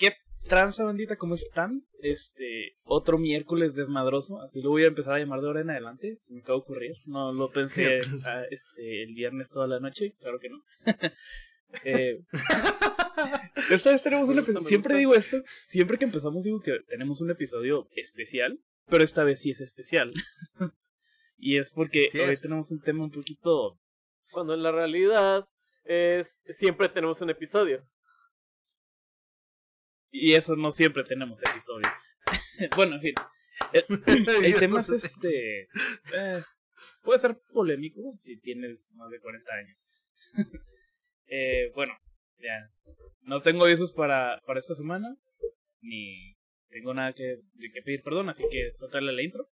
[0.00, 0.16] ¿Qué
[0.48, 1.16] tranza bandita?
[1.16, 1.84] ¿Cómo están?
[2.00, 6.16] Este, otro miércoles desmadroso, así lo voy a empezar a llamar de ahora en adelante,
[6.22, 6.96] se me acaba de ocurrir.
[7.04, 10.64] No lo pensé ah, este, el viernes toda la noche, claro que no.
[11.84, 12.24] eh,
[13.70, 17.30] esta vez tenemos un episodio, siempre digo esto, siempre que empezamos digo que tenemos un
[17.30, 18.58] episodio especial,
[18.88, 20.14] pero esta vez sí es especial.
[21.36, 23.78] y es porque hoy tenemos un tema un poquito...
[24.32, 25.46] Cuando en la realidad
[25.84, 27.84] es siempre tenemos un episodio.
[30.10, 31.88] Y eso no siempre tenemos episodio.
[32.76, 33.14] bueno, en fin.
[33.72, 33.84] El,
[34.58, 35.68] tema es este.
[36.14, 36.42] Eh,
[37.02, 39.86] puede ser polémico si tienes más de 40 años.
[41.26, 41.92] eh, bueno,
[42.38, 42.70] ya.
[43.22, 45.16] No tengo avisos para, para esta semana.
[45.80, 46.36] Ni
[46.68, 47.40] tengo nada que,
[47.72, 49.48] que pedir perdón, así que suéltale la intro.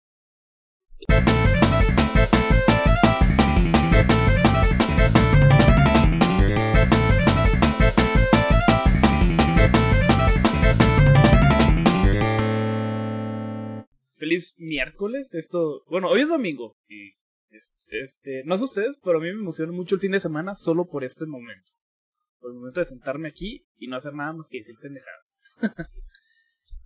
[14.24, 15.34] Feliz miércoles.
[15.34, 17.14] Esto, bueno, hoy es domingo y
[17.90, 20.88] este, no sé ustedes, pero a mí me emociona mucho el fin de semana solo
[20.88, 21.74] por este momento.
[22.40, 25.26] Por el momento de sentarme aquí y no hacer nada más que decir pendejadas.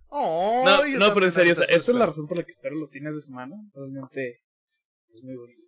[0.08, 2.90] oh, no, no pero en serio, esta es la razón por la que espero los
[2.90, 3.54] fines de semana.
[3.72, 5.62] Realmente es muy bonito.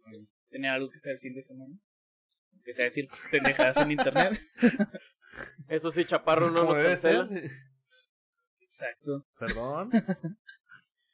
[0.48, 1.78] Tener algo que sea el fin de semana.
[2.64, 4.40] Que sea decir pendejadas en internet.
[5.68, 7.28] Eso sí, Chaparro no nos cancela.
[8.58, 9.24] Exacto.
[9.38, 9.90] Perdón.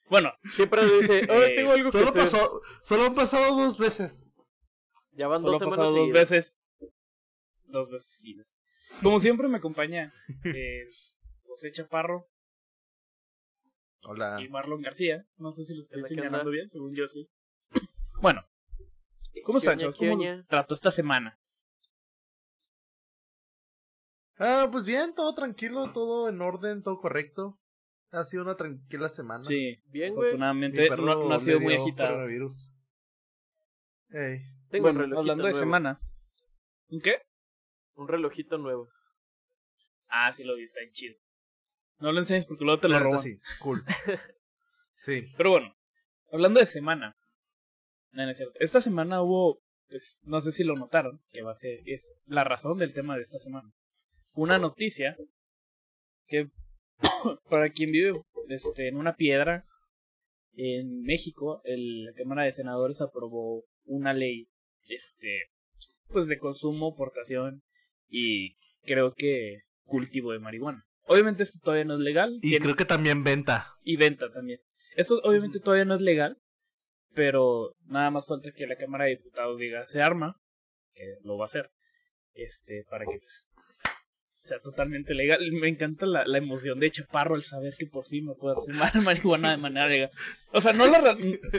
[0.09, 4.25] Bueno, siempre dice, oh, tengo algo solo que pasó, Solo han pasado dos veces.
[5.12, 6.57] Ya van dos semanas dos veces.
[7.65, 8.47] Dos veces seguidas.
[9.03, 10.12] Como siempre me acompaña
[10.45, 10.87] eh,
[11.45, 12.29] José Chaparro.
[14.03, 14.39] Hola.
[14.41, 15.27] Y Marlon García.
[15.37, 17.29] No sé si lo estoy señalando bien, según yo sí.
[18.21, 18.43] Bueno.
[19.45, 19.97] ¿Cómo están, chavos?
[19.97, 20.19] ¿Cómo
[20.49, 21.39] trató esta semana?
[24.39, 27.59] Ah, pues bien, todo tranquilo, todo en orden, todo correcto.
[28.11, 29.45] Ha sido una tranquila semana.
[29.45, 32.11] Sí, bien, Afortunadamente no, ha sido muy agitado.
[32.11, 32.71] Coronavirus.
[34.11, 34.43] Hey.
[34.71, 36.00] Tengo un relojito hablando de semana.
[36.89, 37.22] ¿Un qué?
[37.97, 38.89] Un relojito nuevo.
[40.09, 41.16] Ah, sí lo vi, está bien chido.
[41.99, 43.22] No lo enseñes porque luego te lo roban.
[43.22, 43.83] Sí, cool.
[44.95, 45.33] sí.
[45.37, 45.77] Pero bueno,
[46.31, 47.16] hablando de semana.
[48.12, 48.59] No, no es cierto.
[48.61, 52.45] Esta semana hubo, pues, no sé si lo notaron, que va a ser es la
[52.45, 53.72] razón del tema de esta semana.
[54.34, 55.16] Una noticia
[56.27, 56.50] que
[57.51, 59.65] para quien vive este, en una piedra,
[60.55, 64.49] en México, el, la Cámara de Senadores aprobó una ley
[64.89, 65.51] este,
[66.09, 67.62] pues de consumo, portación
[68.09, 70.84] y creo que cultivo de marihuana.
[71.09, 72.39] Obviamente esto todavía no es legal.
[72.43, 73.75] Y creo que también venta.
[73.83, 74.61] Y venta también.
[74.97, 76.39] Esto obviamente todavía no es legal,
[77.15, 80.37] pero nada más falta que la Cámara de Diputados diga se arma,
[80.95, 81.71] que lo va a hacer,
[82.33, 83.47] este, para que pues,
[84.47, 85.41] sea totalmente legal.
[85.53, 88.93] Me encanta la, la emoción de Chaparro al saber que por fin me puedo fumar
[89.03, 90.11] marihuana de manera legal.
[90.53, 91.17] O sea, no la,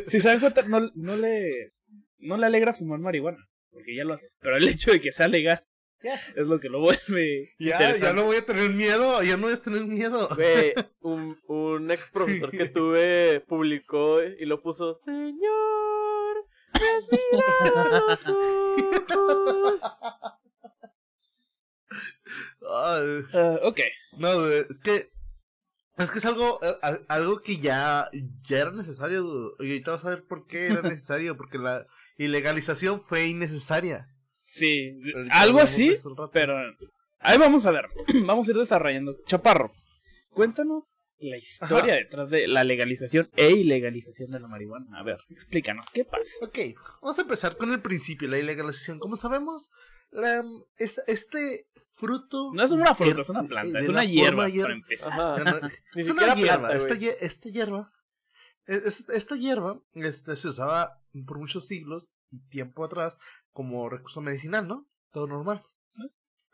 [0.08, 1.74] si se dan cuenta, no, no le
[2.20, 3.38] no le alegra fumar marihuana,
[3.70, 4.30] porque ya lo hace.
[4.40, 5.64] Pero el hecho de que sea legal
[6.02, 7.54] es lo que lo vuelve.
[7.60, 10.30] Ya, ya no voy a tener miedo, ya no voy a tener miedo.
[11.02, 16.46] un, un ex profesor que tuve publicó y lo puso, Señor,
[18.10, 19.82] los ojos.
[22.62, 23.80] Uh, ok.
[24.18, 25.12] No, es que.
[25.98, 28.10] Es que es algo, eh, algo que ya,
[28.48, 29.56] ya era necesario.
[29.60, 31.36] Y ahorita vas a ver por qué era necesario.
[31.36, 34.08] Porque la ilegalización fue innecesaria.
[34.36, 35.00] Sí,
[35.32, 35.96] algo así.
[36.32, 36.56] Pero
[37.20, 37.86] ahí vamos a ver.
[38.26, 39.18] vamos a ir desarrollando.
[39.26, 39.74] Chaparro,
[40.30, 45.00] cuéntanos la historia detrás de la legalización e ilegalización de la marihuana.
[45.00, 46.34] A ver, explícanos, ¿qué pasa?
[46.42, 46.60] Ok,
[47.02, 49.00] vamos a empezar con el principio, la ilegalización.
[49.00, 49.72] Como sabemos,
[50.12, 50.44] la,
[50.78, 52.52] es, este fruto.
[52.54, 55.72] No es una fruta, es una planta, es una hierba, para empezar.
[55.96, 56.74] es una hierba.
[56.74, 57.92] esta, esta, hierba.
[58.66, 63.18] Esta hierba este, se usaba por muchos siglos y tiempo atrás
[63.52, 64.88] como recurso medicinal, ¿no?
[65.12, 65.64] Todo normal.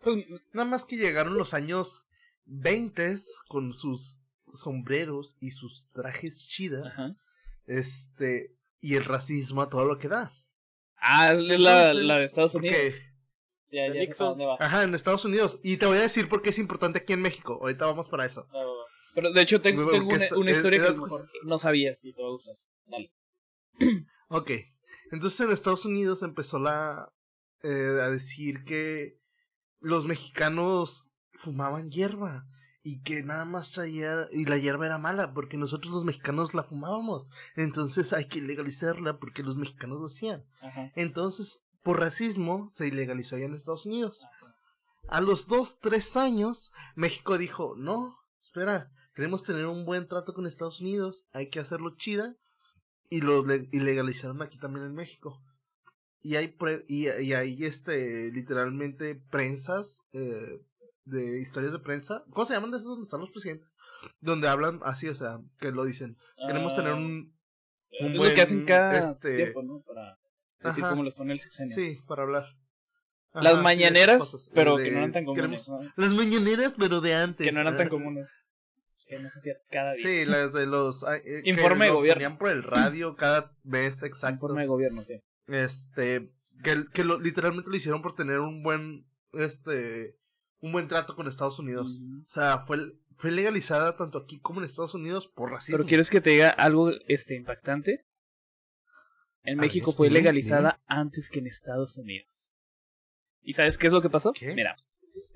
[0.02, 2.04] Pues, nada más que llegaron los años
[2.46, 4.20] 20 con sus
[4.54, 6.96] sombreros y sus trajes chidas.
[7.66, 8.56] Este.
[8.80, 10.34] Y el racismo a todo lo que da.
[10.98, 12.78] Ah, la, la de Estados Unidos.
[13.74, 15.60] Ya, ya Ajá, en Estados Unidos.
[15.64, 17.58] Y te voy a decir por qué es importante aquí en México.
[17.60, 18.48] Ahorita vamos para eso.
[19.16, 22.32] Pero de hecho tengo, tengo una, historia que mejor no sabía si te va a
[22.32, 22.56] gustar.
[22.86, 23.12] Dale.
[24.30, 24.52] ok.
[25.12, 27.12] Entonces en Estados Unidos empezó la
[27.64, 29.18] eh, a decir que
[29.80, 32.46] los mexicanos fumaban hierba
[32.84, 36.64] y que nada más traía y la hierba era mala porque nosotros los mexicanos la
[36.64, 40.46] fumábamos entonces hay que legalizarla porque los mexicanos lo hacían
[40.96, 44.26] entonces por racismo se ilegalizó allá en Estados Unidos.
[45.10, 50.48] A los dos, tres años, México dijo, no, espera, queremos tener un buen trato con
[50.48, 52.36] Estados Unidos, hay que hacerlo chida.
[53.10, 55.40] Y lo y legalizaron aquí también en México.
[56.22, 56.56] Y hay,
[56.88, 60.64] y, y, hay este, literalmente prensas eh,
[61.06, 62.24] de historias de prensa.
[62.32, 63.70] ¿Cómo se llaman de esos donde están los presidentes?
[64.20, 66.18] Donde hablan así, o sea, que lo dicen.
[66.48, 67.36] Queremos tener un,
[68.02, 69.82] ah, un buen, lo que hacen cada este, tiempo, ¿no?
[69.82, 70.18] Para
[70.70, 71.76] decir cómo les pone el sexenio.
[71.76, 72.46] Sí, para hablar.
[73.34, 75.70] las mañaneras, pero que no eran tan comunes.
[75.96, 77.48] Las mañaneras, pero de antes.
[77.48, 78.30] Que no eran tan comunes.
[79.08, 80.06] Que no se hacía cada día.
[80.06, 81.04] Sí, las de los.
[81.04, 82.20] Eh, Informe de gobierno.
[82.20, 84.36] Tenían por el radio cada vez, exacto.
[84.36, 85.22] Informe de gobierno, sí.
[85.48, 86.32] Este.
[86.64, 89.06] Que, que lo, literalmente lo hicieron por tener un buen.
[89.34, 90.18] Este.
[90.62, 92.00] Un buen trato con Estados Unidos.
[92.26, 95.78] O sea, fue, fue legalizada tanto aquí como en Estados Unidos por racismo.
[95.78, 98.06] Pero quieres que te diga algo este impactante.
[99.44, 102.54] En México fue legalizada antes que en Estados Unidos.
[103.42, 104.34] ¿Y sabes qué es lo que pasó?
[104.56, 104.76] Mira,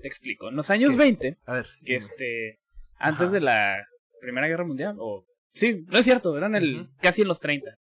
[0.02, 0.50] te explico.
[0.50, 2.60] En los años 20, a ver, que este
[2.96, 3.86] antes de la
[4.22, 7.78] Primera Guerra Mundial o sí, no es cierto, eran el casi en los 30.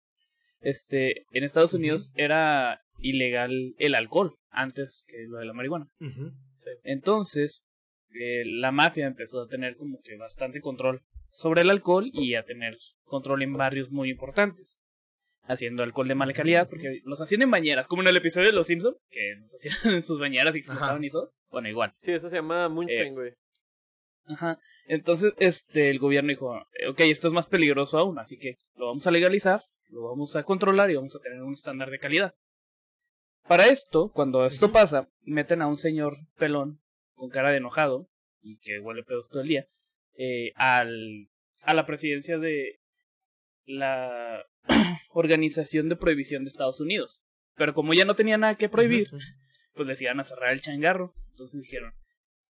[0.59, 5.87] Este, en Estados Unidos era ilegal el alcohol antes que lo de la marihuana.
[6.83, 7.63] Entonces,
[8.13, 11.01] eh, la mafia empezó a tener como que bastante control
[11.31, 14.80] sobre el alcohol y a tener control en barrios muy importantes
[15.43, 18.53] haciendo alcohol de mala calidad, porque los hacían en bañeras, como en el episodio de
[18.53, 21.33] Los Simpsons, que los hacían en sus bañeras y explotaban y todo.
[21.49, 21.93] Bueno, igual.
[21.99, 23.33] Sí, eso se llama Munchen, eh, güey.
[24.25, 24.59] ajá.
[24.87, 28.87] Entonces, este, el gobierno dijo, eh, ok, esto es más peligroso aún, así que lo
[28.87, 32.33] vamos a legalizar, lo vamos a controlar y vamos a tener un estándar de calidad.
[33.47, 36.79] Para esto, cuando esto pasa, meten a un señor pelón
[37.15, 38.07] con cara de enojado
[38.41, 39.67] y que huele pedos todo el día
[40.17, 41.29] eh, al,
[41.61, 42.79] a la presidencia de
[43.77, 44.45] la
[45.09, 47.21] Organización de Prohibición de Estados Unidos.
[47.55, 49.09] Pero como ya no tenía nada que prohibir,
[49.73, 51.13] pues decían a cerrar el changarro.
[51.31, 51.93] Entonces dijeron,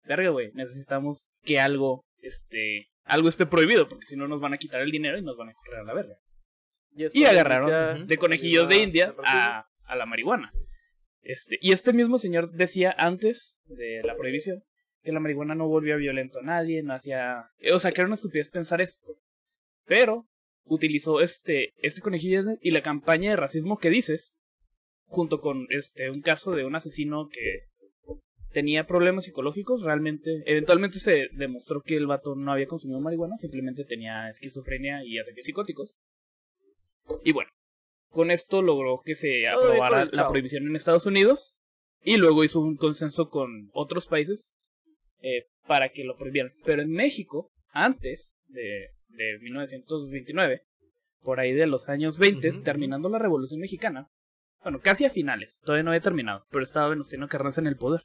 [0.05, 4.59] verga, güey, necesitamos que algo, este, algo esté prohibido, porque si no nos van a
[4.59, 6.17] quitar el dinero y nos van a correr a la verga.
[6.95, 10.53] Y, agarraron de conejillos de India a, a la marihuana.
[11.23, 14.63] Este, y este mismo señor decía antes de la prohibición
[15.03, 17.51] que la marihuana no volvía violento a nadie, no hacía...
[17.73, 19.17] O sea, que era una estupidez pensar esto.
[19.85, 20.29] Pero
[20.65, 24.33] utilizó este, este conejillo y la campaña de racismo que dices,
[25.07, 27.67] junto con este, un caso de un asesino que
[28.53, 33.85] tenía problemas psicológicos, realmente, eventualmente se demostró que el vato no había consumido marihuana, simplemente
[33.85, 35.97] tenía esquizofrenia y ataques psicóticos.
[37.25, 37.51] Y bueno,
[38.11, 41.57] con esto logró que se aprobara la prohibición en Estados Unidos
[42.03, 44.55] y luego hizo un consenso con otros países
[45.21, 46.53] eh, para que lo prohibieran.
[46.65, 50.63] Pero en México, antes de, de 1929,
[51.23, 54.09] por ahí de los años 20, terminando la Revolución Mexicana.
[54.63, 58.03] Bueno, casi a finales, todavía no había terminado, pero estaba Venustiano Carranza en el poder.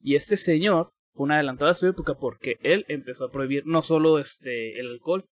[0.00, 3.82] Y este señor fue un adelantado a su época porque él empezó a prohibir no
[3.82, 5.24] solo este el alcohol,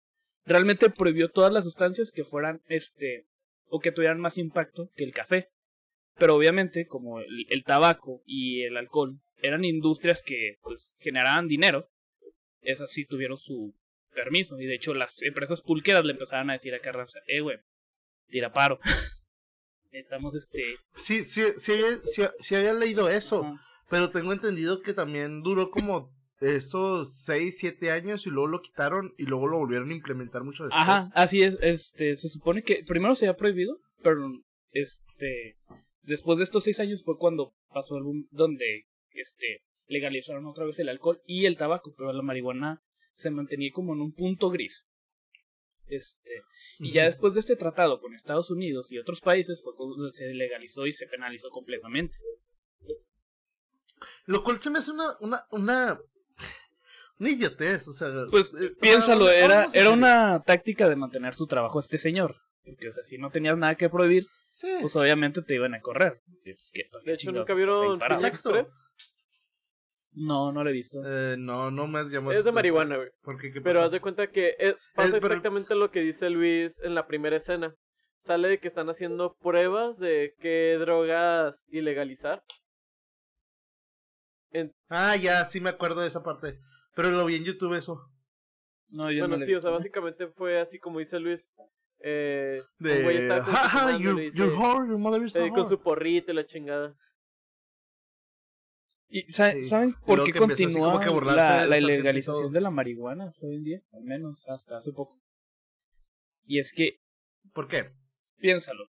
[0.45, 3.27] realmente prohibió todas las sustancias que fueran este
[3.69, 5.49] o que tuvieran más impacto que el café.
[6.17, 11.89] Pero obviamente, como el, el tabaco y el alcohol eran industrias que pues generaban dinero,
[12.61, 13.75] esas sí tuvieron su
[14.15, 14.59] permiso.
[14.59, 17.59] Y de hecho, las empresas pulqueras le empezaron a decir a Carranza, eh, güey,
[18.29, 18.79] tira paro.
[19.91, 20.77] Estamos este.
[20.97, 21.73] Sí, sí, sí,
[22.05, 23.57] sí, sí, había leído eso.
[23.89, 29.15] Pero tengo entendido que también duró como esos 6, 7 años y luego lo quitaron
[29.19, 30.83] y luego lo volvieron a implementar mucho después.
[30.83, 31.57] Ajá, así es.
[31.61, 34.33] Este, se supone que primero se había prohibido, pero
[34.73, 35.57] este,
[36.03, 40.79] después de estos 6 años fue cuando pasó el boom donde este, legalizaron otra vez
[40.81, 42.83] el alcohol y el tabaco, pero la marihuana
[43.15, 44.87] se mantenía como en un punto gris.
[45.87, 46.43] Este,
[46.79, 50.33] y ya después de este tratado con Estados Unidos y otros países fue cuando se
[50.33, 52.17] legalizó y se penalizó completamente.
[54.27, 56.01] Lo cual se me hace una, una, una,
[57.19, 58.09] una idiotez, o sea.
[58.31, 62.37] Pues eh, piénsalo, era, era una táctica de mantener su trabajo este señor.
[62.65, 64.27] Porque, o sea, si no tenías nada que prohibir,
[64.81, 66.23] pues obviamente te iban a correr.
[66.43, 66.73] Pues,
[67.05, 68.65] de hecho, nunca vieron Exacto.
[70.15, 71.03] No, no lo he visto.
[71.05, 72.33] Eh, no, no me llamó.
[72.33, 73.09] Es de marihuana, güey.
[73.63, 77.75] Pero haz de cuenta que pasa exactamente lo que dice Luis en la primera escena.
[78.21, 82.43] Sale de que están haciendo pruebas de qué drogas ilegalizar.
[84.89, 86.59] Ah, ya, sí me acuerdo de esa parte.
[86.95, 88.01] Pero lo vi en YouTube eso.
[88.91, 91.53] No, yo bueno, sí, o sea, básicamente fue así como dice Luis.
[92.01, 93.03] Eh, de...
[93.03, 96.95] Güey está con, ja, your, your mother is eh, con su porrito y la chingada.
[99.09, 101.01] ¿Y saben por qué continúa
[101.35, 103.83] la, la ilegalización de la marihuana hasta hoy en día?
[103.93, 105.21] Al menos hasta hace poco.
[106.45, 107.01] Y es que...
[107.53, 107.93] ¿Por qué?
[108.39, 108.91] Piénsalo.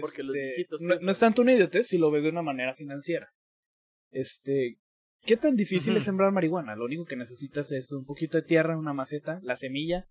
[0.00, 2.74] Porque los este, no, no, es tanto un idiotez si lo ves de una manera
[2.74, 3.32] financiera.
[4.10, 4.78] Este,
[5.22, 6.76] ¿Qué tan difícil es sembrar marihuana?
[6.76, 10.08] Lo único que necesitas es un poquito de tierra, una maceta, la semilla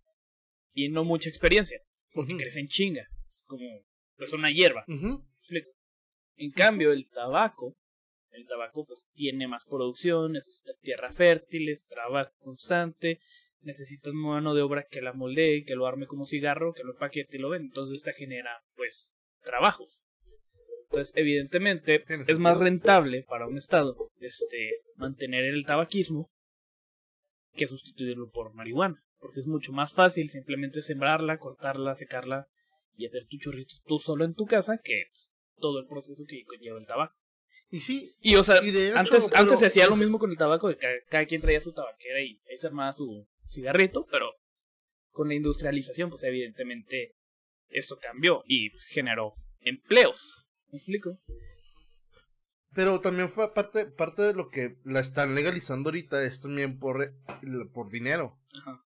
[0.73, 1.81] y no mucha experiencia,
[2.13, 3.07] porque crece en chinga.
[3.27, 3.65] Es como,
[4.15, 4.85] pues una hierba.
[6.35, 7.75] En cambio, el tabaco,
[8.37, 13.19] el tabaco pues tiene más producción, necesitas tierra fértiles, trabajo constante,
[13.61, 17.37] necesitas mano de obra que la moldee, que lo arme como cigarro, que lo paquete
[17.37, 17.67] y lo vende.
[17.67, 19.13] Entonces esta genera, pues,
[19.43, 20.03] trabajos.
[20.83, 26.31] Entonces, evidentemente, es más rentable para un estado este, mantener el tabaquismo
[27.53, 29.03] que sustituirlo por marihuana.
[29.19, 32.47] Porque es mucho más fácil simplemente sembrarla, cortarla, secarla
[32.95, 36.43] y hacer tu chorrito tú solo en tu casa que pues, todo el proceso que
[36.45, 37.15] conlleva el tabaco.
[37.69, 38.15] Y sí.
[38.21, 38.57] Y o sea,
[38.95, 41.73] antes, antes se hacía lo mismo con el tabaco, de que cada, quien traía su
[41.73, 44.31] tabaquera y ahí se armaba su cigarrito, pero
[45.11, 47.15] con la industrialización, pues evidentemente
[47.69, 50.45] esto cambió y pues, generó empleos.
[50.71, 51.19] ¿Me explico?
[52.73, 57.13] Pero también fue parte, parte de lo que la están legalizando ahorita, es también por,
[57.73, 58.37] por dinero.
[58.53, 58.83] Ajá.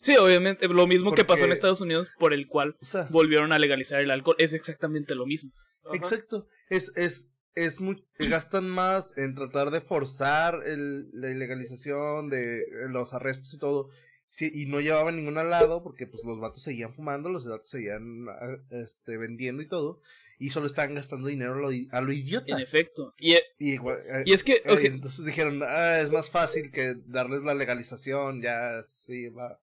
[0.00, 2.76] Sí, obviamente, lo mismo que pasó en Estados Unidos, por el cual
[3.10, 5.52] volvieron a legalizar el alcohol, es exactamente lo mismo.
[5.92, 7.30] Exacto, es, es,
[7.64, 13.58] es muy, gastan más en tratar de forzar el, la ilegalización de los arrestos y
[13.58, 13.90] todo,
[14.26, 17.68] sí, y no llevaban ningún al lado porque pues los vatos seguían fumando, los vatos
[17.68, 20.00] seguían ah, este, vendiendo y todo,
[20.38, 21.54] y solo estaban gastando dinero
[21.90, 22.52] a lo, idiota.
[22.52, 23.12] En efecto.
[23.18, 24.62] Y, e y, es que...
[24.64, 29.58] Eh, entonces dijeron, ah, es más fácil que darles la legalización, ya, sí, va.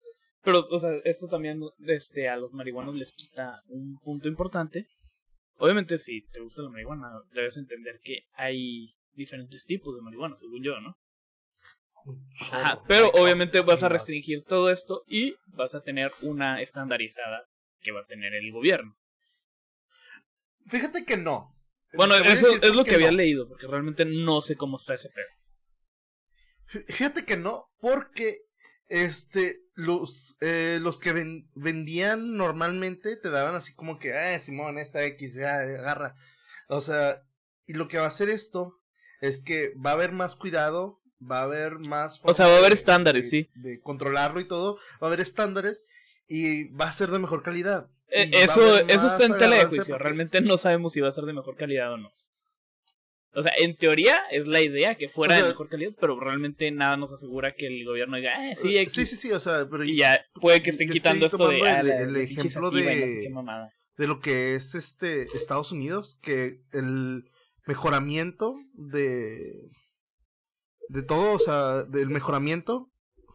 [0.43, 4.87] Pero, o sea, esto también este, a los marihuanos les quita un punto importante.
[5.61, 10.63] Obviamente, si te gusta la marihuana, debes entender que hay diferentes tipos de marihuana, según
[10.63, 10.97] yo, ¿no?
[12.39, 17.47] Ajá, pero obviamente vas a restringir todo esto y vas a tener una estandarizada
[17.79, 18.97] que va a tener el gobierno.
[20.65, 21.55] Fíjate que no.
[21.93, 25.27] Bueno, eso es lo que, había leído, porque realmente no sé cómo está ese pedo.
[26.87, 28.39] Fíjate que no, porque
[28.91, 35.03] este los eh, los que vendían normalmente te daban así como que, ah, Simón, esta
[35.05, 36.15] X, ya agarra.
[36.67, 37.23] O sea,
[37.65, 38.77] y lo que va a hacer esto
[39.21, 42.19] es que va a haber más cuidado, va a haber más...
[42.23, 43.49] O sea, va a haber estándares, sí.
[43.55, 45.85] De controlarlo y todo, va a haber estándares
[46.27, 47.89] y va a ser de mejor calidad.
[48.09, 49.97] Eh, eso, eso está en tela de juicio.
[49.97, 52.11] Realmente no sabemos si va a ser de mejor calidad o no.
[53.33, 56.97] O sea, en teoría es la idea que fuera de mejor calidad, pero realmente nada
[56.97, 58.91] nos asegura que el gobierno diga, ah, sí, aquí.
[58.91, 59.85] Sí, sí, sí, o sea, pero.
[59.85, 61.61] Y ya puede que estén quitando esto de.
[61.61, 63.31] Ah, el, ejemplo de,
[63.97, 67.23] de lo que es este Estados Unidos, que el
[67.65, 69.69] mejoramiento de.
[70.89, 72.90] De todo, o sea, del mejoramiento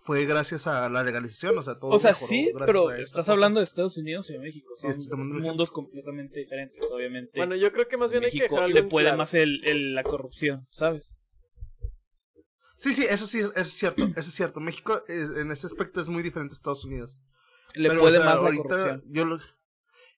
[0.06, 1.90] fue gracias a la legalización, o sea, todo.
[1.90, 6.38] O sea, sí, pero estás hablando de Estados Unidos y de México, son mundos completamente
[6.38, 7.32] diferentes, obviamente.
[7.34, 11.12] Bueno, yo creo que más bien hay que le puede más el, la corrupción, ¿sabes?
[12.76, 14.60] Sí, sí, eso sí, eso es cierto, eso es cierto.
[14.60, 17.24] México en ese aspecto es muy diferente a Estados Unidos.
[17.74, 19.02] Le puede más la corrupción.
[19.08, 19.40] Yo lo...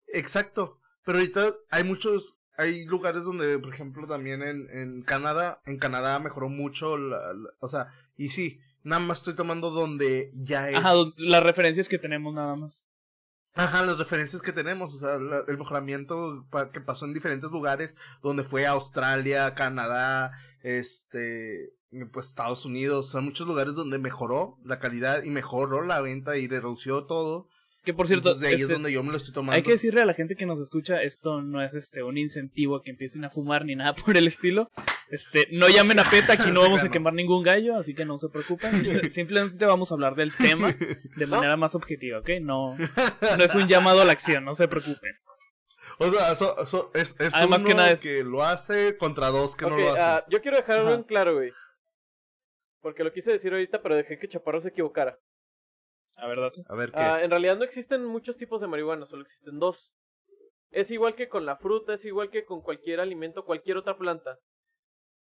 [0.09, 5.79] Exacto, pero ahorita hay muchos, hay lugares donde, por ejemplo, también en, en Canadá, en
[5.79, 6.97] Canadá mejoró mucho,
[7.61, 10.77] o sea, y sí, Nada más estoy tomando donde ya es.
[10.77, 12.87] Ajá, las referencias que tenemos nada más.
[13.53, 18.45] Ajá, las referencias que tenemos, o sea, el mejoramiento que pasó en diferentes lugares, donde
[18.45, 21.75] fue Australia, Canadá, este,
[22.13, 26.37] pues Estados Unidos, o sea, muchos lugares donde mejoró la calidad y mejoró la venta
[26.39, 27.49] y redució todo.
[27.89, 29.57] Que por cierto, de ahí es donde yo me lo estoy tomando.
[29.57, 32.77] Hay que decirle a la gente que nos escucha, esto no es este un incentivo
[32.77, 34.71] a que empiecen a fumar ni nada por el estilo.
[35.09, 38.19] Este, no llamen a PETA, aquí no vamos a quemar ningún gallo, así que no
[38.19, 38.85] se preocupen.
[39.11, 40.77] Simplemente vamos a hablar del tema
[41.17, 42.29] de manera más objetiva, ¿ok?
[42.43, 45.15] No, no es un llamado a la acción, no se preocupen.
[45.99, 46.33] O sea,
[46.93, 50.27] es, es Además uno que, nada que lo hace contra dos que no lo hace.
[50.27, 51.53] Uh, yo quiero dejarlo en claro, güey.
[52.83, 55.19] Porque lo quise decir ahorita, pero dejé que Chaparro se equivocara.
[56.19, 56.99] A ver, A ver, ¿qué?
[56.99, 59.93] Ah, en realidad no existen muchos tipos de marihuana, solo existen dos.
[60.71, 64.39] Es igual que con la fruta, es igual que con cualquier alimento, cualquier otra planta.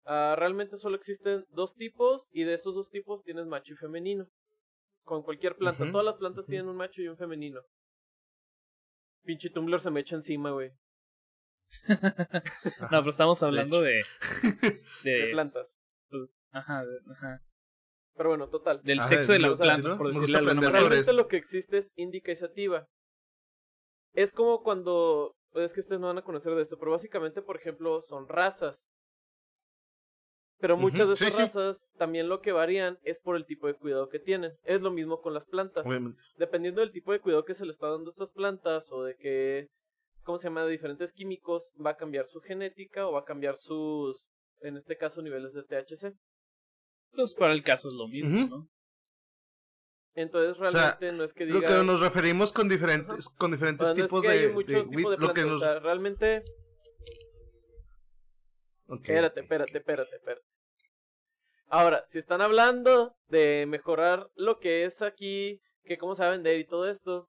[0.04, 4.26] Ah, realmente solo existen dos tipos y de esos dos tipos tienes macho y femenino.
[5.02, 5.90] Con cualquier planta.
[5.90, 7.60] Todas las plantas tienen un macho y un femenino.
[9.24, 10.70] Pinche Tumblr se me echa encima, güey.
[12.92, 14.04] no, pero estamos hablando de,
[15.02, 15.66] de, plantas.
[16.08, 17.42] Pues, ajá, ajá.
[18.16, 18.80] Pero bueno, total.
[18.82, 20.60] Del sexo de las plantas, por decirlo algo.
[20.60, 22.86] Realmente lo que existe es indica y sativa.
[24.14, 25.36] Es como cuando.
[25.54, 28.88] Es que ustedes no van a conocer de esto, pero básicamente, por ejemplo, son razas.
[30.58, 34.08] Pero muchas de esas razas también lo que varían es por el tipo de cuidado
[34.08, 34.52] que tienen.
[34.64, 35.84] Es lo mismo con las plantas.
[36.36, 39.16] Dependiendo del tipo de cuidado que se le está dando a estas plantas o de
[39.16, 39.68] que,
[40.22, 43.58] ¿cómo se llama?, de diferentes químicos, va a cambiar su genética o va a cambiar
[43.58, 44.28] sus,
[44.60, 46.14] en este caso, niveles de THC.
[47.16, 48.68] Pues para el caso es lo mismo, ¿no?
[50.14, 51.60] Entonces realmente no es que diga...
[51.60, 55.44] Lo que nos referimos con diferentes, con diferentes tipos de, hay mucho tipo de, plantas,
[55.44, 56.42] o sea, realmente...
[58.88, 60.46] Espérate, espérate, espérate, espérate.
[61.68, 66.32] Ahora, si están hablando de mejorar lo que es aquí, que cómo se va a
[66.32, 67.28] vender y todo esto,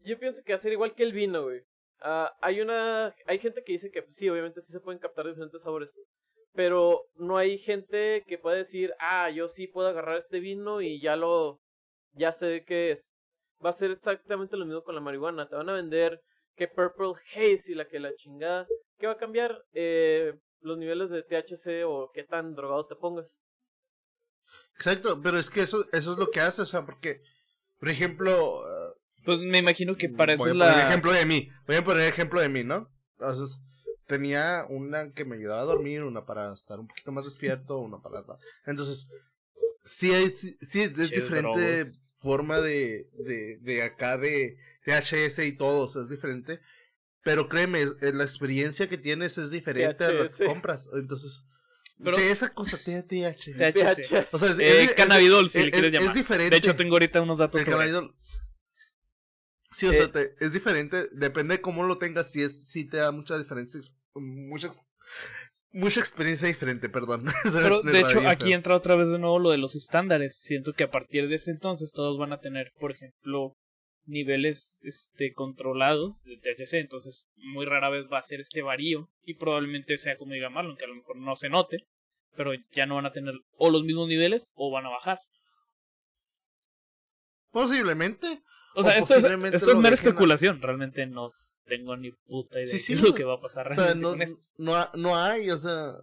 [0.00, 1.60] yo pienso que hacer igual que el vino, güey.
[2.02, 5.26] Uh, hay una hay gente que dice que pues, sí, obviamente sí se pueden captar
[5.26, 5.96] diferentes sabores,
[6.56, 11.00] pero no hay gente que pueda decir, "Ah, yo sí puedo agarrar este vino y
[11.00, 11.60] ya lo
[12.14, 13.12] ya sé qué es."
[13.64, 16.20] Va a ser exactamente lo mismo con la marihuana, te van a vender
[16.56, 18.66] que Purple Haze y la que la chingada,
[18.98, 19.62] ¿qué va a cambiar?
[19.72, 23.38] Eh, los niveles de THC o qué tan drogado te pongas.
[24.74, 27.20] Exacto, pero es que eso eso es lo que hace, o sea, porque
[27.78, 28.64] por ejemplo,
[29.24, 30.70] pues me imagino que para eso voy a la...
[30.70, 31.48] poner ejemplo de mí.
[31.66, 32.88] Voy a poner ejemplo de mí, ¿no?
[33.18, 33.58] Entonces,
[34.06, 37.98] tenía una que me ayudaba a dormir, una para estar un poquito más despierto, una
[37.98, 38.24] para...
[38.66, 39.08] Entonces,
[39.84, 45.88] sí, hay, sí, es diferente forma de, de, de acá de THS y todo, o
[45.88, 46.60] sea, es diferente.
[47.22, 50.88] Pero créeme, la experiencia que tienes es diferente a lo que compras.
[50.92, 51.44] Entonces,
[52.02, 53.56] pero, de esa cosa, THC.
[53.56, 54.28] THC.
[54.32, 56.10] O sea, es, eh, cannabidol, si le quieres llamar.
[56.10, 56.50] Es diferente.
[56.50, 57.60] De hecho, tengo ahorita unos datos.
[57.60, 58.14] El cannabidol.
[59.72, 62.84] Sí, o sea, eh, te, es diferente, depende de cómo lo tengas, si es, si
[62.84, 63.78] te da mucha diferencia,
[64.20, 64.70] mucha,
[65.70, 67.24] mucha experiencia diferente, perdón.
[67.52, 70.38] Pero de hecho aquí entra otra vez de nuevo lo de los estándares.
[70.38, 73.56] Siento que a partir de ese entonces todos van a tener, por ejemplo,
[74.06, 79.34] niveles este controlados de THC, entonces muy rara vez va a ser este varío y
[79.34, 81.78] probablemente sea como diga Marlon, que a lo mejor no se note,
[82.36, 85.18] pero ya no van a tener o los mismos niveles o van a bajar.
[87.50, 88.42] Posiblemente.
[88.74, 90.60] O sea, esto es, esto es mera especulación.
[90.60, 91.30] Realmente no
[91.66, 93.70] tengo ni puta idea de lo que va a pasar.
[93.70, 94.14] O sea, no,
[94.58, 95.96] no, no, hay, o sea,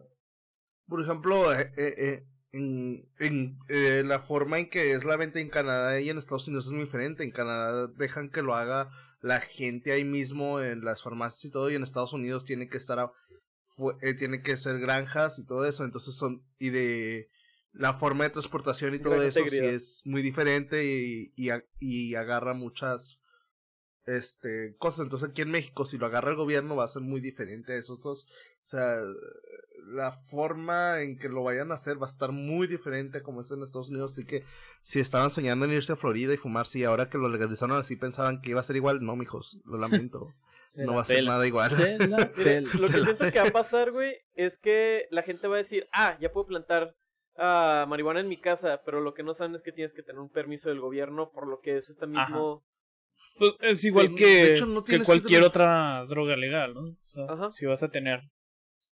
[0.87, 5.39] por ejemplo, eh, eh, eh en, en eh, la forma en que es la venta
[5.39, 7.23] en Canadá y en Estados Unidos es muy diferente.
[7.23, 8.91] En Canadá dejan que lo haga
[9.21, 12.77] la gente ahí mismo en las farmacias y todo, y en Estados Unidos tiene que
[12.77, 13.11] estar,
[14.19, 15.83] tiene que ser granjas y todo eso.
[15.83, 17.29] Entonces son, y de
[17.71, 22.53] la forma de transportación y todo eso sí es muy diferente y, y, y, agarra
[22.53, 23.19] muchas
[24.05, 25.05] este cosas.
[25.05, 27.77] Entonces aquí en México, si lo agarra el gobierno, va a ser muy diferente a
[27.77, 28.25] esos dos.
[28.25, 28.97] O sea,
[29.87, 33.51] la forma en que lo vayan a hacer va a estar muy diferente como es
[33.51, 34.13] en Estados Unidos.
[34.13, 34.43] Así que
[34.81, 37.95] si estaban soñando en irse a Florida y fumarse y ahora que lo legalizaron así
[37.95, 40.33] pensaban que iba a ser igual, no, mijos, lo lamento.
[40.77, 41.71] no va a ser nada igual.
[42.07, 45.87] lo que siento que va a pasar, güey, es que la gente va a decir,
[45.91, 46.95] ah, ya puedo plantar
[47.37, 50.19] ah, marihuana en mi casa, pero lo que no saben es que tienes que tener
[50.19, 52.63] un permiso del gobierno, por lo que es este mismo...
[53.37, 56.81] Pues es igual que, que cualquier otra droga legal, ¿no?
[56.81, 58.21] O sea, si vas a tener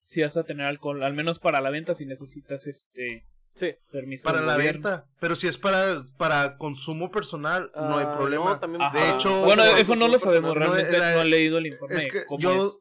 [0.02, 3.76] si vas a tener alcohol, al menos para la venta si necesitas este sí.
[3.91, 8.60] permiso para la venta, pero si es para para consumo personal no hay ah, problema.
[8.93, 11.97] de hecho, bueno, eso no lo sabemos, realmente no, he leído el informe.
[11.97, 12.80] Es que yo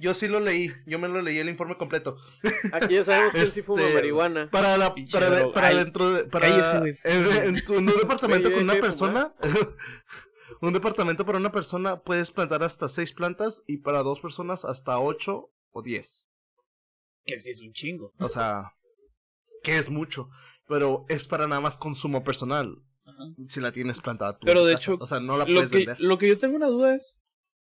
[0.00, 2.16] yo sí lo leí, yo me lo leí el informe completo.
[2.72, 4.48] Aquí ya sabemos que sí fuma este, marihuana.
[4.50, 9.34] Para la, para, para dentro de, para en, un departamento con una persona,
[10.60, 14.98] un departamento para una persona puedes plantar hasta seis plantas y para dos personas hasta
[14.98, 16.28] ocho o diez.
[17.24, 18.12] Que sí es un chingo.
[18.18, 18.72] O sea,
[19.62, 20.28] que es mucho,
[20.66, 22.76] pero es para nada más consumo personal.
[23.48, 24.46] Si la tienes plantada tú.
[24.46, 25.96] Pero de hecho, o sea, no la puedes vender.
[26.00, 27.18] Lo que yo tengo una duda es,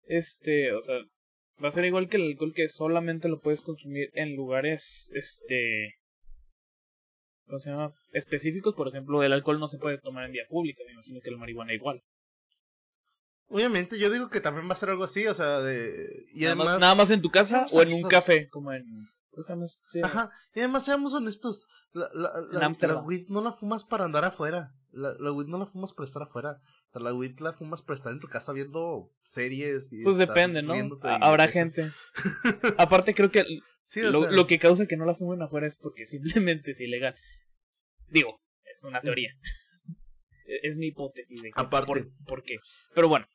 [0.06, 0.96] este, o sea,
[1.62, 5.94] Va a ser igual que el alcohol que solamente lo puedes consumir en lugares, este...
[7.46, 7.92] ¿Cómo se llama?
[8.12, 11.30] Específicos, por ejemplo, el alcohol no se puede tomar en vía pública, me imagino que
[11.30, 12.02] el marihuana igual.
[13.48, 16.26] Obviamente, yo digo que también va a ser algo así, o sea, de...
[16.32, 19.08] Y nada, más, nada más en tu casa o en un café, como en...
[20.02, 24.24] Ajá, y además seamos honestos, la, la, la, la, weed no la fumas para andar
[24.24, 26.60] afuera, la, la weed no la fumas para estar afuera,
[27.00, 29.92] la weed la fumas para estar en tu casa viendo series.
[29.92, 30.74] Y pues depende, ¿no?
[31.02, 31.90] Habrá gente.
[32.78, 33.44] Aparte creo que
[33.96, 37.16] lo, que causa que no la fumen afuera es porque simplemente es ilegal.
[38.08, 39.34] Digo, es una teoría.
[40.46, 42.06] E-, es mi hipótesis de que, Aparte.
[42.26, 42.56] Por, qué.
[42.94, 43.26] Pero bueno,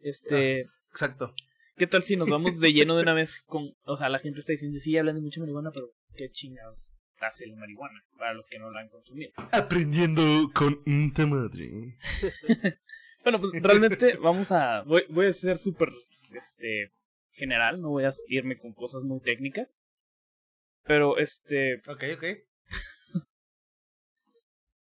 [0.00, 0.64] este...
[0.64, 1.34] Ah, exacto.
[1.76, 3.74] ¿Qué tal si nos vamos de lleno de una vez con...
[3.84, 6.92] O sea, la gente está diciendo, sí, hablan de mucha marihuana, pero qué chingados
[7.24, 9.32] hace la marihuana, para los que no la han consumido.
[9.52, 11.96] Aprendiendo con un madre.
[13.22, 14.82] bueno, pues realmente vamos a.
[14.82, 15.90] Voy, voy a ser súper
[16.32, 16.92] este,
[17.30, 19.78] general, no voy a irme con cosas muy técnicas.
[20.84, 21.76] Pero este.
[21.88, 22.24] Ok, ok.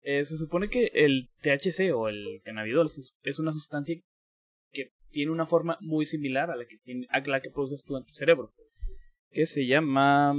[0.09, 2.89] Eh, se supone que el THC o el cannabidol
[3.25, 4.01] es una sustancia
[4.71, 7.97] que tiene una forma muy similar a la que, tiene, a la que produces tú
[7.97, 8.55] en tu cerebro.
[9.31, 10.33] Que se llama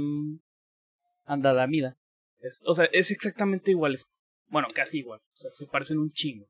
[1.24, 1.98] andadamida.
[2.64, 3.98] o sea, es exactamente igual.
[4.46, 5.20] bueno, casi igual.
[5.34, 6.48] O sea, se parecen un chingo.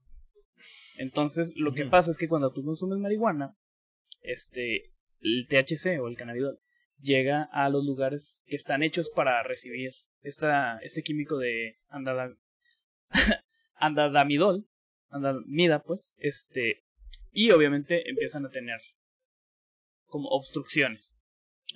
[0.96, 3.57] Entonces, lo que pasa es que cuando tú consumes marihuana,
[4.20, 6.61] este, el THC o el cannabidol
[7.00, 9.90] llega a los lugares que están hechos para recibir
[10.22, 12.37] esta, este químico de andada,
[13.74, 14.66] andadamidol,
[15.10, 16.84] andamida, pues, este,
[17.30, 18.80] y obviamente empiezan a tener
[20.06, 21.12] como obstrucciones.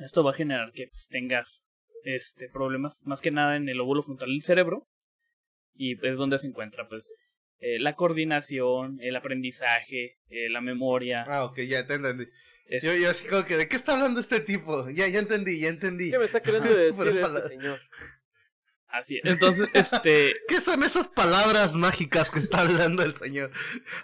[0.00, 1.62] Esto va a generar que pues, tengas
[2.04, 4.88] este problemas más que nada en el óvulo frontal del cerebro
[5.74, 7.08] y es donde se encuentra pues
[7.60, 11.24] eh, la coordinación, el aprendizaje, eh, la memoria.
[11.28, 12.26] Ah, ok, ya te entendí.
[12.82, 14.88] Yo, yo así como que, ¿de qué está hablando este tipo?
[14.90, 16.10] Ya, ya entendí, ya entendí.
[16.10, 17.80] ¿Qué me está queriendo decir este señor?
[18.92, 19.22] Así es.
[19.24, 20.36] Entonces, este.
[20.48, 23.50] ¿Qué son esas palabras mágicas que está hablando el señor?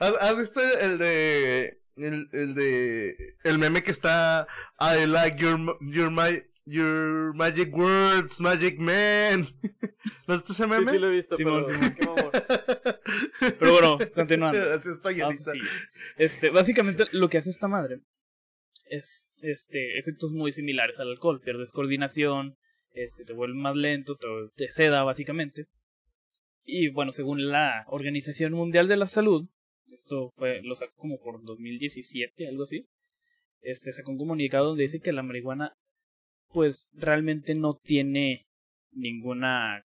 [0.00, 1.82] ¿Has, visto el de.
[1.96, 3.36] El, el de.
[3.44, 4.48] El meme que está.
[4.80, 9.46] I like your, your, my, your magic words, magic man.
[10.26, 10.86] ¿No has visto ese meme?
[10.86, 11.66] Sí, sí lo he visto, pero.
[13.58, 14.72] pero bueno, continuando.
[14.72, 15.10] Así está
[16.16, 18.00] Este, básicamente, lo que hace esta madre
[18.86, 21.42] es este efectos muy similares al alcohol.
[21.42, 22.56] Pierdes coordinación,
[22.92, 25.66] este, te vuelve más lento, te, te seda básicamente.
[26.64, 29.48] Y bueno, según la Organización Mundial de la Salud,
[29.90, 32.86] esto fue, lo sacó como por 2017, algo así,
[33.62, 35.72] este, sacó un comunicado donde dice que la marihuana,
[36.52, 38.46] pues realmente no tiene
[38.92, 39.84] ninguna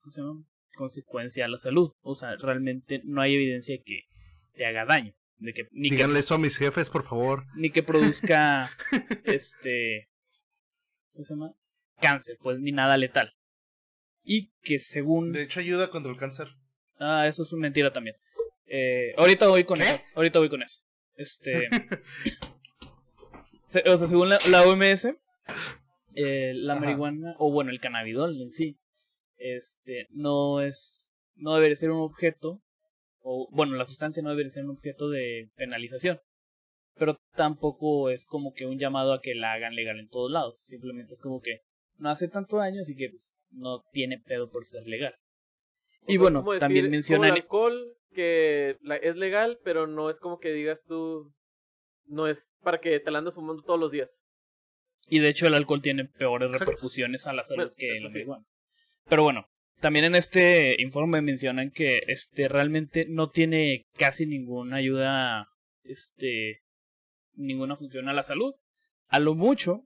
[0.76, 1.92] consecuencia a la salud.
[2.02, 4.02] O sea, realmente no hay evidencia de que
[4.54, 5.14] te haga daño.
[5.38, 7.46] De que, ni Díganle eso a mis jefes, por favor.
[7.56, 8.70] Ni que produzca,
[9.26, 10.10] este,
[11.12, 11.54] ¿cómo se llama?
[12.04, 13.34] Cáncer, pues ni nada letal.
[14.24, 15.32] Y que según...
[15.32, 16.48] De hecho ayuda contra el cáncer.
[17.00, 18.16] Ah, eso es una mentira también.
[18.68, 20.00] Eh, ahorita voy con eso.
[20.16, 20.82] Ahorita voy con eso.
[21.16, 21.68] Este...
[23.86, 25.08] o sea, según la, OMS,
[26.16, 28.78] eh, la marihuana, o bueno, el cannabidol en sí,
[29.38, 32.62] este, no es, no debería ser un objeto,
[33.20, 36.20] o bueno, la sustancia no debería ser un objeto de penalización.
[36.96, 40.64] Pero tampoco es como que un llamado a que la hagan legal en todos lados.
[40.64, 41.62] Simplemente es como que
[41.98, 45.16] no hace tanto daño, así que pues, no tiene pedo por ser legal.
[46.08, 50.84] y bueno, también menciona el alcohol que es legal, pero no es como que digas
[50.86, 51.34] tú,
[52.06, 54.22] no es para que te la andes fumando todos los días.
[55.08, 58.46] Y de hecho el alcohol tiene peores repercusiones a la salud que la marihuana.
[59.10, 59.46] Pero bueno,
[59.80, 65.48] también en este informe mencionan que este realmente no tiene casi ninguna ayuda,
[65.84, 66.62] este,
[67.34, 68.54] ninguna función a la salud.
[69.08, 69.82] A lo mucho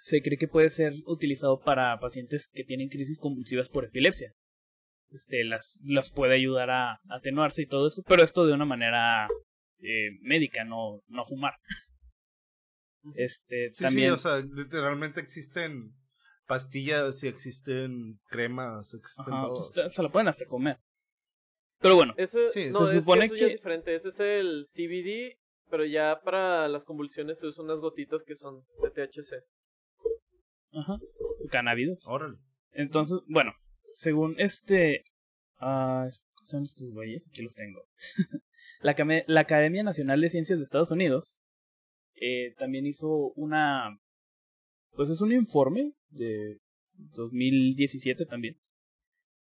[0.00, 4.34] se cree que puede ser utilizado para pacientes que tienen crisis convulsivas por epilepsia.
[5.10, 9.26] Este, las, las puede ayudar a, atenuarse y todo eso, pero esto de una manera
[9.80, 11.54] eh, médica, no, no fumar.
[13.14, 14.10] Este, también...
[14.10, 15.94] Sí, o sea, literalmente existen
[16.46, 20.78] pastillas y existen cremas, existen pues, se lo pueden hasta comer.
[21.80, 22.62] Pero bueno, se
[23.00, 23.94] supone que, es diferente.
[23.94, 25.38] Ese es el CBD,
[25.70, 29.44] pero ya para las convulsiones se usan unas gotitas que son de THC.
[30.72, 30.98] Ajá.
[31.50, 31.98] Cannabis.
[32.04, 32.38] Órale.
[32.72, 33.52] Entonces, bueno,
[33.94, 35.04] según este.
[35.60, 36.08] Uh,
[36.44, 37.26] son estos güeyes?
[37.28, 37.82] Aquí los tengo.
[38.80, 38.94] la,
[39.26, 41.40] la, Academia Nacional de Ciencias de Estados Unidos
[42.14, 43.98] eh, también hizo una.
[44.92, 46.58] Pues es un informe de
[46.94, 48.56] 2017 también.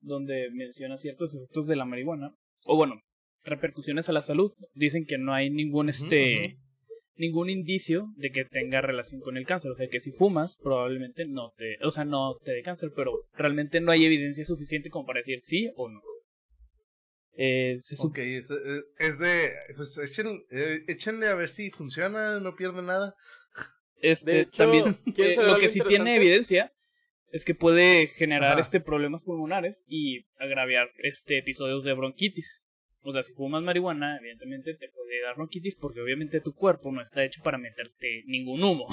[0.01, 2.35] Donde menciona ciertos efectos de la marihuana.
[2.65, 3.01] O bueno,
[3.43, 4.51] repercusiones a la salud.
[4.73, 6.57] Dicen que no hay ningún este
[7.17, 9.71] ningún indicio de que tenga relación con el cáncer.
[9.71, 13.23] O sea, que si fumas, probablemente no te, o sea, no te dé cáncer, pero
[13.33, 16.01] realmente no hay evidencia suficiente como para decir sí o no.
[17.37, 18.49] Eh, ok, es,
[18.97, 23.13] es, de, pues eh, échenle, a ver si funciona, no pierde nada.
[24.01, 26.71] Este, también, eh, lo que sí tiene evidencia
[27.31, 32.65] es que puede generar este problemas pulmonares y agraviar este episodios de bronquitis.
[33.07, 37.01] O sea, si fumas marihuana, evidentemente te puede dar bronquitis porque obviamente tu cuerpo no
[37.01, 38.87] está hecho para meterte ningún humo.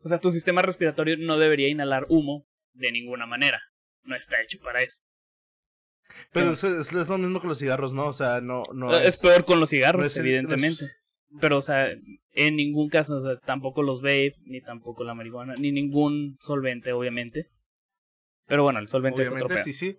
[0.00, 3.60] O sea, tu sistema respiratorio no debería inhalar humo de ninguna manera.
[4.02, 5.02] No está hecho para eso.
[6.32, 8.06] Pero es, es, lo mismo que los cigarros, ¿no?
[8.06, 8.62] O sea, no...
[8.74, 10.90] no es, peor con los cigarros, evidentemente.
[11.40, 11.90] Pero, o sea,
[12.32, 16.92] en ningún caso, o sea, tampoco los vape, ni tampoco la marihuana, ni ningún solvente,
[16.92, 17.50] obviamente.
[18.46, 19.98] Pero bueno, el solvente es otro sí, sí.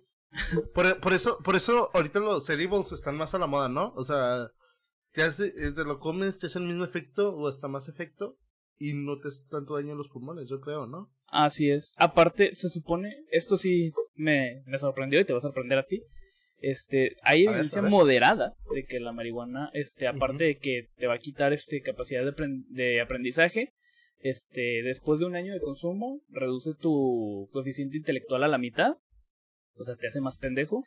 [0.74, 3.92] Por, por, eso, por eso ahorita los cereals están más a la moda, ¿no?
[3.96, 4.48] O sea,
[5.12, 8.36] te hace, te lo comes, te hace el mismo efecto o hasta más efecto
[8.78, 11.10] y no te hace tanto daño en los pulmones, yo creo, ¿no?
[11.28, 11.92] Así es.
[11.98, 16.02] Aparte, se supone, esto sí me, me sorprendió y te va a sorprender a ti.
[16.58, 21.18] Este, hay evidencia moderada de que la marihuana, este, aparte de que te va a
[21.18, 23.72] quitar este capacidad de, de aprendizaje,
[24.18, 28.96] este, después de un año de consumo, reduce tu coeficiente intelectual a la mitad
[29.76, 30.84] O sea, te hace más pendejo.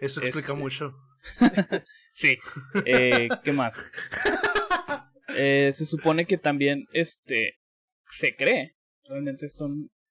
[0.00, 0.94] Eso explica este, mucho.
[2.14, 2.38] sí.
[2.86, 3.82] Eh, ¿Qué más?
[5.36, 7.58] Eh, se supone que también, este,
[8.08, 9.68] se cree, realmente esto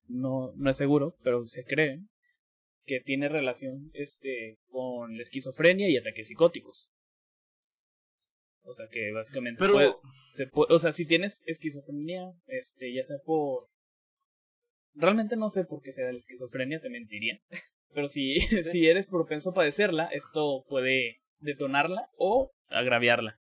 [0.08, 1.99] no, no es seguro, pero se cree
[2.86, 6.91] que tiene relación, este, con la esquizofrenia y ataques psicóticos.
[8.62, 9.99] O sea que básicamente pero...
[10.32, 13.67] se puede, o sea, si tienes esquizofrenia, este, ya sea por
[15.00, 17.40] realmente no sé por qué se da la esquizofrenia, te mentiría.
[17.94, 23.40] Pero si, si eres propenso a padecerla, esto puede detonarla o agraviarla.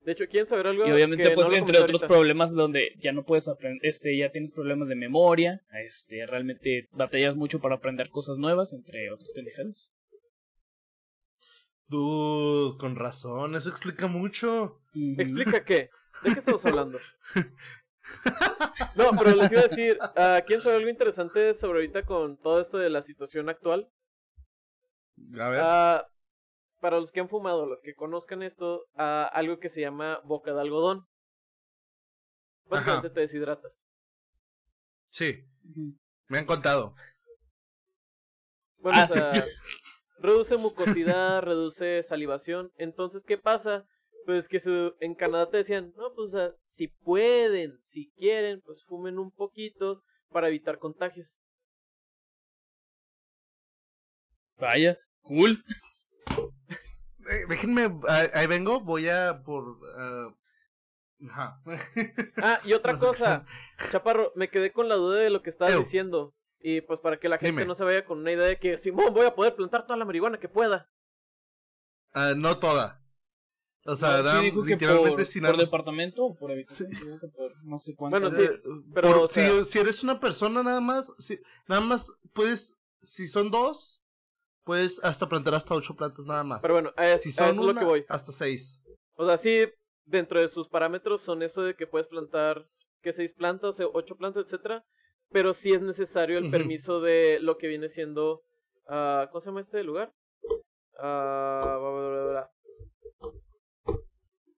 [0.00, 0.86] De hecho, ¿quieren saber algo?
[0.86, 4.88] Y obviamente, pues, entre otros problemas donde ya no puedes aprender, este, ya tienes problemas
[4.88, 9.92] de memoria, este, realmente batallas mucho para aprender cosas nuevas, entre otros pendejados.
[11.86, 14.80] Dude, con razón, eso explica mucho.
[15.18, 15.90] ¿Explica qué?
[16.24, 16.98] ¿De qué estamos hablando?
[18.96, 22.60] No, pero les iba a decir, uh, ¿quién sabe algo interesante sobre ahorita con todo
[22.60, 23.88] esto de la situación actual?
[25.40, 25.60] A ver.
[25.62, 26.08] Ah,
[26.80, 30.52] para los que han fumado, los que conozcan esto, uh, algo que se llama boca
[30.52, 31.06] de algodón.
[32.66, 33.86] Básicamente te deshidratas.
[35.10, 35.44] Sí.
[36.28, 36.94] Me han contado.
[38.82, 39.32] Bueno, ah, o sea,
[40.18, 42.72] reduce mucosidad, reduce salivación.
[42.76, 43.86] Entonces, ¿qué pasa?
[44.24, 46.32] Pues que su, en Canadá te decían, no, pues
[46.68, 51.38] si pueden, si quieren, pues fumen un poquito para evitar contagios.
[54.58, 55.62] Vaya, cool.
[57.30, 59.62] Eh, déjenme, ahí, vengo, voy a por...
[59.64, 60.34] Uh...
[62.42, 63.46] ah, y otra cosa,
[63.92, 66.34] Chaparro, me quedé con la duda de lo que estabas diciendo.
[66.58, 69.14] Y pues para que la gente no se vaya con una idea de que Simón
[69.14, 70.90] voy a poder plantar toda la marihuana que pueda.
[72.14, 73.01] Uh, no toda.
[73.84, 76.90] O sea, no, sí dijo que por, por departamento o por habitación,
[77.64, 78.20] no sé cuánto.
[78.20, 78.48] Bueno, sí,
[78.94, 84.00] pero si, si, eres una persona nada más, si, nada más puedes, si son dos,
[84.62, 86.62] puedes hasta plantar hasta ocho plantas nada más.
[86.62, 88.04] Pero bueno, es, si son lo que voy.
[88.08, 88.80] hasta seis.
[89.14, 89.64] O sea, sí,
[90.04, 92.68] dentro de sus parámetros son eso de que puedes plantar
[93.02, 94.84] que seis plantas, ocho plantas, etcétera,
[95.32, 98.44] pero sí es necesario el permiso de lo que viene siendo,
[98.88, 100.14] uh, ¿cómo se llama este lugar?
[100.98, 102.44] Uh,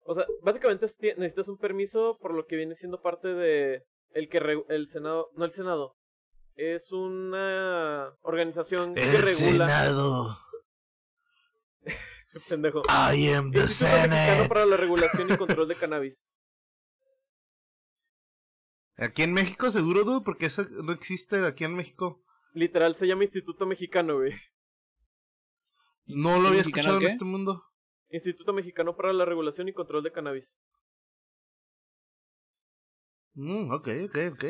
[0.05, 0.87] o sea, básicamente
[1.17, 4.39] necesitas un permiso por lo que viene siendo parte de el que
[4.69, 5.97] el Senado, no el Senado,
[6.57, 9.35] es una organización que regula.
[9.35, 10.39] Senado.
[12.49, 12.83] Pendejo.
[12.89, 14.49] I am the Senate.
[14.49, 16.25] para la regulación y control de cannabis.
[18.97, 22.23] Aquí en México seguro, dude, porque eso no existe aquí en México.
[22.53, 24.33] Literal se llama Instituto Mexicano, güey.
[26.07, 27.65] No lo había escuchado en este mundo.
[28.15, 30.57] Instituto Mexicano para la Regulación y Control de Cannabis.
[33.35, 34.45] Mm, ok, ok, ok.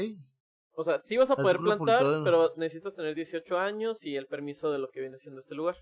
[0.77, 4.71] O sea, sí vas a poder plantar, pero necesitas tener 18 años y el permiso
[4.71, 5.77] de lo que viene siendo este lugar.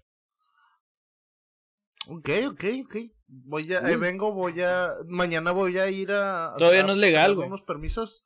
[2.06, 2.96] Ok, ok, ok.
[3.26, 6.54] Voy a, ahí vengo, voy a, mañana voy a ir a...
[6.58, 7.48] Todavía no es legal, güey.
[7.48, 8.24] unos permisos.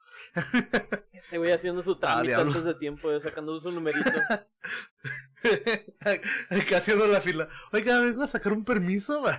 [1.12, 4.10] Este güey haciendo su trámite ah, antes de tiempo, sacando su numerito.
[6.50, 7.48] Acá haciendo la fila.
[7.72, 9.34] Oiga, vengo a sacar un permiso, güey.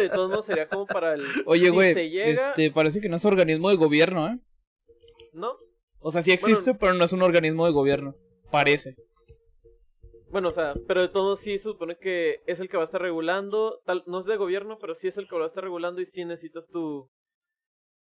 [0.00, 1.24] de todos modos sería como para el...
[1.46, 4.38] Oye, güey, este, parece que no es organismo de gobierno, ¿eh?
[5.32, 5.56] ¿No?
[5.98, 8.16] O sea, sí existe, pero no es un organismo de gobierno.
[8.50, 8.96] Parece.
[10.30, 12.86] Bueno, o sea, pero de todos sí se supone que es el que va a
[12.86, 15.62] estar regulando, tal, no es de gobierno, pero sí es el que va a estar
[15.62, 17.10] regulando y sí necesitas tu,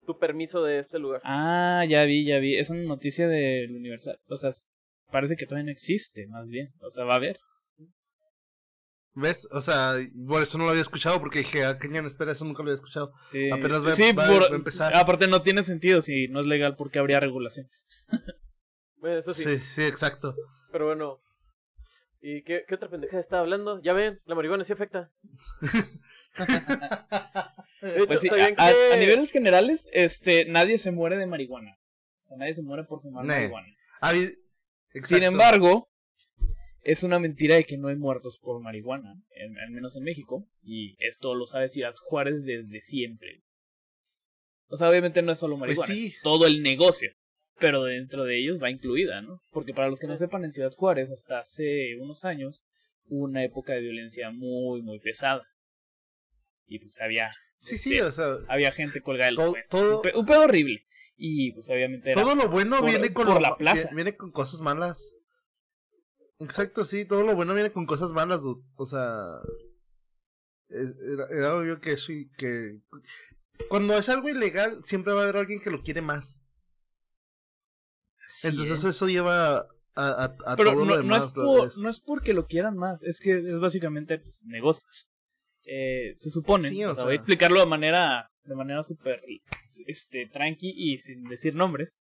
[0.06, 1.22] tu permiso de este lugar.
[1.24, 4.52] Ah, ya vi, ya vi, es una noticia del Universal, o sea,
[5.12, 7.40] parece que todavía no existe, más bien, o sea, va a haber.
[9.14, 9.46] ¿Ves?
[9.52, 9.96] O sea,
[10.26, 12.76] por eso no lo había escuchado porque dije, ah, cañón, espera, eso nunca lo había
[12.76, 13.12] escuchado.
[13.30, 14.96] Sí, Apenas va, sí, por, empezar.
[14.96, 17.68] Aparte no tiene sentido si no es legal porque habría regulación.
[18.96, 19.44] bueno, eso sí.
[19.44, 20.34] Sí, sí, exacto.
[20.72, 21.20] Pero bueno,
[22.22, 23.82] ¿Y qué, qué otra pendeja está hablando?
[23.82, 25.12] Ya ven, la marihuana sí afecta.
[28.08, 31.80] pues sí, a, niveles generales, este, nadie se muere de marihuana.
[32.22, 33.68] O sea, nadie se muere por fumar marihuana.
[34.94, 35.90] Sin embargo,
[36.84, 39.16] es una mentira de que no hay muertos por marihuana,
[39.64, 43.42] al menos en México, y esto lo sabe Ciudad Juárez desde siempre.
[44.68, 47.12] O sea, obviamente no es solo pues marihuana, es todo el negocio
[47.62, 49.40] pero dentro de ellos va incluida, ¿no?
[49.52, 52.64] Porque para los que no sepan, en Ciudad Juárez, hasta hace unos años,
[53.06, 55.48] hubo una época de violencia muy, muy pesada.
[56.66, 57.32] Y pues había...
[57.58, 58.38] Sí, sí, este, o sea...
[58.50, 59.36] Había gente colgada del
[59.70, 60.84] todo, Un, pedo horrible.
[61.24, 63.90] Y pues obviamente Todo lo bueno viene con por la plaza.
[63.94, 65.14] Viene con cosas malas.
[66.40, 69.38] Exacto, sí, todo lo bueno viene con cosas malas, O sea...
[70.70, 72.80] Era, era obvio que eso y que...
[73.70, 76.40] Cuando es algo ilegal, siempre va a haber alguien que lo quiere más.
[78.42, 81.26] Entonces eso lleva a, a, Pero todo no, lo no, demás.
[81.26, 85.12] es por, no es porque lo quieran más, es que es básicamente pues, negocios.
[85.66, 87.04] Eh, se supone, Sí, o o sea, sea.
[87.04, 89.22] voy a explicarlo de manera de manera súper
[89.88, 92.00] este, tranqui y sin decir nombres.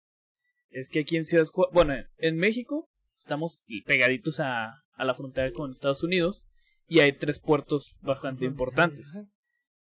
[0.70, 5.50] Es que aquí en Ciudad Juárez, bueno, en México estamos pegaditos a, a la frontera
[5.52, 6.46] con Estados Unidos
[6.86, 9.24] y hay tres puertos bastante importantes.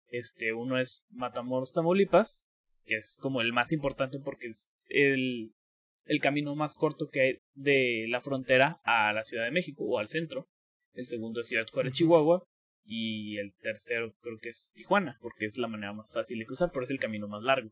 [0.08, 2.44] Este, uno es Matamoros, Tamaulipas,
[2.84, 5.52] que es como el más importante porque es el,
[6.04, 9.98] el camino más corto que hay de la frontera a la Ciudad de México o
[9.98, 10.48] al centro.
[10.94, 12.42] El segundo es Ciudad Juárez, Chihuahua.
[12.90, 16.70] Y el tercero creo que es Tijuana, porque es la manera más fácil de cruzar,
[16.72, 17.68] pero es el camino más largo.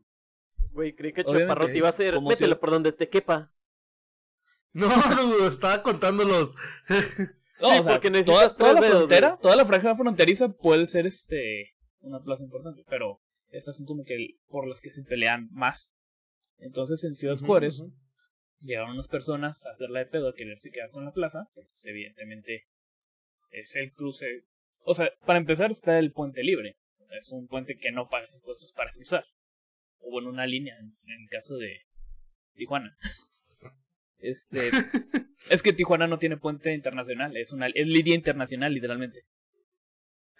[0.73, 2.21] Güey, creí que Chaparro te iba a hacer.
[2.21, 3.51] Mételo si- por donde te quepa.
[4.73, 4.87] No,
[5.39, 6.53] no, estaba contando los.
[7.59, 10.85] No, Sí, o sea, porque necesitas toda, toda la frontera, toda la franja fronteriza puede
[10.85, 15.01] ser este una plaza importante, pero estas son como que el- por las que se
[15.01, 15.89] pelean más.
[16.59, 17.81] Entonces en Ciudad Juárez
[18.61, 22.67] llegaron unas personas a hacerla de pedo a quererse quedar con la plaza, pues, evidentemente
[23.49, 24.43] es el cruce.
[24.89, 26.77] O sea, para empezar está el puente libre.
[26.99, 29.25] O sea, es un puente que no pagas impuestos para cruzar.
[29.99, 31.81] O bueno, una línea en, el caso de
[32.55, 32.95] Tijuana.
[34.19, 34.71] Este
[35.51, 39.25] es que Tijuana no tiene puente internacional, es una es línea internacional literalmente.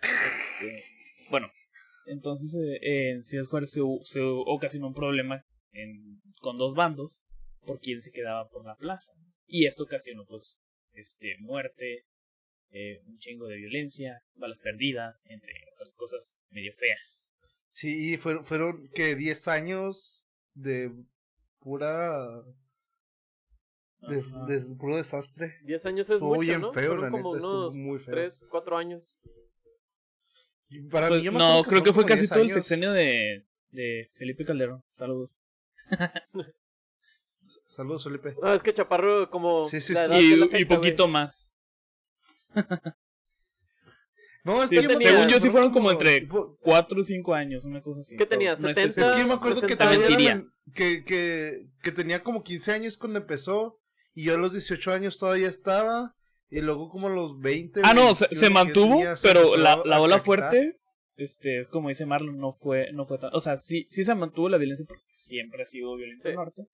[0.01, 0.83] Este,
[1.29, 1.47] bueno,
[2.07, 7.21] entonces eh, en Ciudad Juárez se, se ocasionó un problema en, con dos bandos
[7.67, 9.11] por quién se quedaba por la plaza.
[9.45, 10.57] Y esto ocasionó pues
[10.93, 12.05] este muerte,
[12.71, 17.29] eh, un chingo de violencia, balas perdidas, entre otras cosas medio feas.
[17.71, 20.91] Sí, fueron, fueron que 10 años de
[21.59, 22.43] pura.
[24.09, 25.55] Des, des- puro desastre.
[25.63, 26.71] 10 años es Estuvo mucho, bien ¿no?
[26.73, 28.13] feo, Fueron la como neta, estuvo unos muy feo.
[28.15, 29.15] 3, 4 años.
[30.91, 33.45] Para Pues, mí, yo me no, creo que fue casi 10 todo el sexenio de,
[33.71, 34.83] de Felipe Calderón.
[34.89, 35.39] Saludos.
[37.67, 38.35] Saludos, Felipe.
[38.41, 39.63] No, es que Chaparro como...
[39.65, 41.53] Sí, sí, la edad Y, la poquito más.
[44.43, 46.57] No, es Sí, que yo me tenía- acuerdo- según yo sí fueron como entre tipo-
[46.61, 48.15] cuatro o cinco años, una cosa así.
[48.15, 49.01] ¿Qué tenía, no estoy 70?
[49.09, 50.35] Es que yo me acuerdo que 60 todavía era mentiría.
[50.35, 53.77] men- que, que, que tenía como 15 años cuando empezó.
[54.13, 56.15] Y yo a los 18 años todavía estaba.
[56.49, 57.81] Y luego como a los 20.
[57.83, 60.77] Ah, no, se, 21 se que yo mantuvo, tenía, se pero la, la ola fuerte,
[61.17, 64.15] este, es como dice Marlon, no fue, no fue tan, o sea, sí, sí se
[64.15, 66.33] mantuvo la violencia porque siempre ha sido violento Sí.
[66.35, 66.67] norte,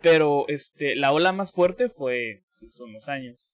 [0.00, 3.49] pero este, la ola más fuerte fue hace unos años.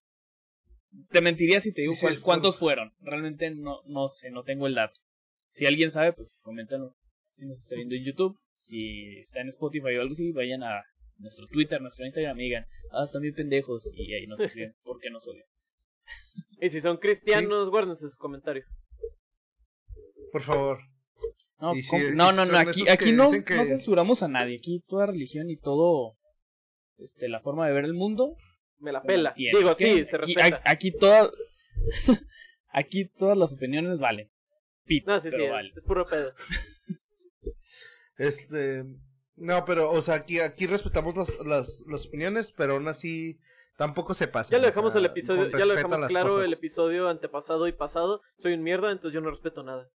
[1.10, 4.30] Te mentiría si te digo Sí, sí, cuál- fue- cuántos fueron, realmente no, no sé,
[4.30, 5.00] no tengo el dato.
[5.50, 6.94] Si alguien sabe, pues coméntalo.
[7.32, 10.82] Si nos está viendo en YouTube, si está en Spotify o algo así, vayan a
[11.18, 15.10] nuestro Twitter, nuestro Instagram y digan, ah, están bien pendejos, y ahí nos escriben porque
[15.10, 15.46] nos odian.
[16.60, 18.64] Y si son cristianos, guárdense su comentario.
[20.32, 20.78] Por favor.
[22.14, 24.56] No, no, no, aquí, aquí no, que- no censuramos a nadie.
[24.58, 26.16] Aquí toda religión y todo,
[26.98, 28.36] este, la forma de ver el mundo.
[28.78, 29.30] Me la pela.
[29.30, 30.62] mantiene, Digo, sí, se aquí, respeta.
[30.64, 31.30] aquí todas,
[32.68, 34.30] aquí todas las opiniones valen.
[34.84, 36.32] Pito, No, sí, sí, es puro pedo.
[38.18, 38.84] Este.
[39.36, 43.38] No, pero, o sea, aquí, aquí respetamos las, las, las opiniones, pero aún así
[43.76, 44.50] tampoco se pasa.
[44.50, 46.46] Ya lo dejamos el episodio, ya lo dejamos claro cosas.
[46.46, 48.22] el episodio antepasado y pasado.
[48.38, 49.90] Soy un mierda, entonces yo no respeto nada.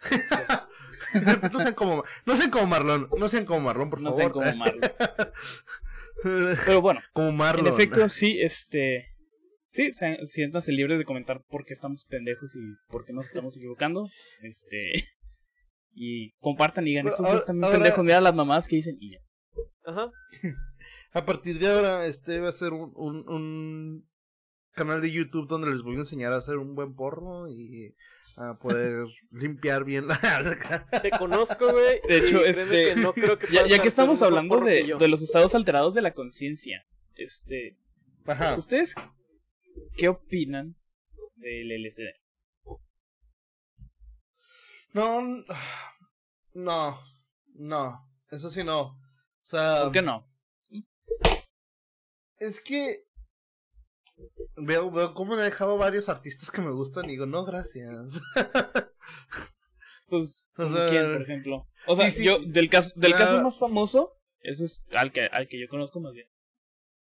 [1.52, 4.24] no sean como, no sean como Marlon, no sean como Marlon, por No favor.
[4.26, 4.80] sé cómo Marlon.
[6.22, 7.66] Pero bueno, como Marlon.
[7.66, 9.06] en efecto, sí, este.
[9.70, 13.56] Sí, se- siéntanse libres de comentar por qué estamos pendejos y por qué nos estamos
[13.56, 14.08] equivocando.
[14.42, 14.92] Este.
[15.94, 18.96] Y compartan y digan, estos ahora- güeyes también ahora- pendejos, mira las mamás que dicen
[18.98, 19.18] y ya.
[19.84, 20.10] Ajá.
[21.12, 24.08] A partir de ahora, este va a ser un, un, un
[24.70, 27.94] canal de YouTube donde les voy a enseñar a hacer un buen porro y
[28.36, 30.18] a poder limpiar bien la...
[31.02, 32.00] Te conozco, güey.
[32.08, 35.22] De hecho, este, que no creo que Ya, ya que estamos hablando de, de los
[35.22, 37.78] estados alterados de la conciencia, este,
[38.26, 38.56] Ajá.
[38.56, 38.94] ¿ustedes
[39.96, 40.76] qué opinan
[41.36, 42.10] del LSD?
[44.94, 45.22] No,
[46.54, 47.00] no,
[47.54, 48.80] no, eso sí no.
[48.82, 48.98] O
[49.44, 50.28] sea, ¿Por qué no?
[52.38, 53.04] es que
[54.56, 58.20] veo, veo cómo me he dejado varios artistas que me gustan y digo, no, gracias.
[60.08, 61.66] Pues, O ¿como sea, ¿quién, por ejemplo?
[61.86, 62.24] O sea, sí, sí.
[62.24, 66.00] yo, del caso, del caso más famoso, ese es al que, al que yo conozco
[66.00, 66.28] más bien.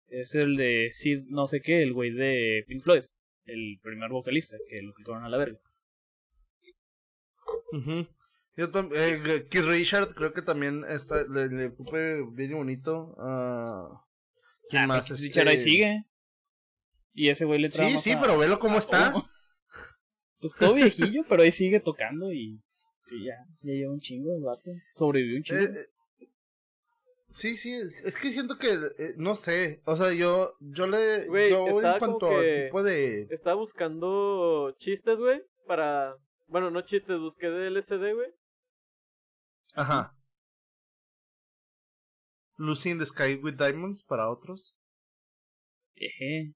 [0.08, 3.04] Es el de Sid, no sé qué, el güey de Pink Floyd,
[3.46, 5.60] el primer vocalista, que lo quitaron a la verga.
[7.72, 8.08] Ujú.
[8.58, 13.16] Yo también, eh, Keith Richard creo que también está, le, le ocupé bien bonito.
[13.20, 14.06] ah
[14.70, 15.06] ¿Quién Ah, más?
[15.06, 16.06] pero Este- Richard ahí sigue.
[17.14, 19.12] Y ese güey le trae Sí, sí, a- pero velo cómo está.
[19.14, 19.26] todo.
[20.40, 22.60] Pues todo viejillo, pero ahí sigue tocando y
[23.04, 24.72] sí, ya, ya lleva un chingo el vato.
[24.96, 25.62] Sobrevivió un chingo.
[25.62, 25.88] Eh, eh,
[27.28, 31.80] Sí, sí, es, que siento que, eh, no sé, o sea, yo, yo le, yo
[31.80, 33.28] en cuanto al tipo de...
[33.30, 38.34] Estaba buscando chistes, güey, para, bueno, no chistes, busqué de LCD, güey.
[39.76, 40.14] Ajá.
[42.58, 44.76] Lucy in the Sky with Diamonds para otros.
[45.96, 46.54] Eje.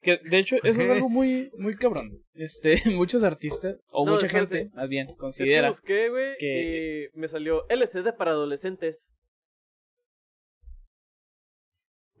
[0.00, 2.22] Que de hecho eso es algo muy muy cabrón.
[2.34, 7.18] Este, muchos artistas o mucha gente, más bien, considera es que busqué, güey, que y
[7.18, 9.10] me salió LCD para adolescentes.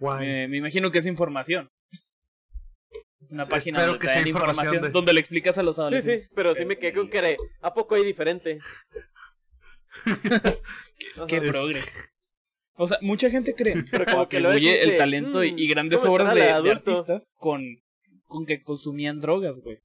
[0.00, 1.70] Me, imagino que es información.
[3.20, 6.22] Es una página donde información, le explicas a los adolescentes.
[6.22, 8.60] Sí, sí, pero sí me quedé con que ¿a poco hay diferente?
[11.26, 11.80] qué, progre.
[12.78, 13.74] O sea, mucha gente cree
[14.30, 17.62] que el talento y, mm, grandes obras de, artistas con,
[18.26, 19.78] con que consumían drogas, güey.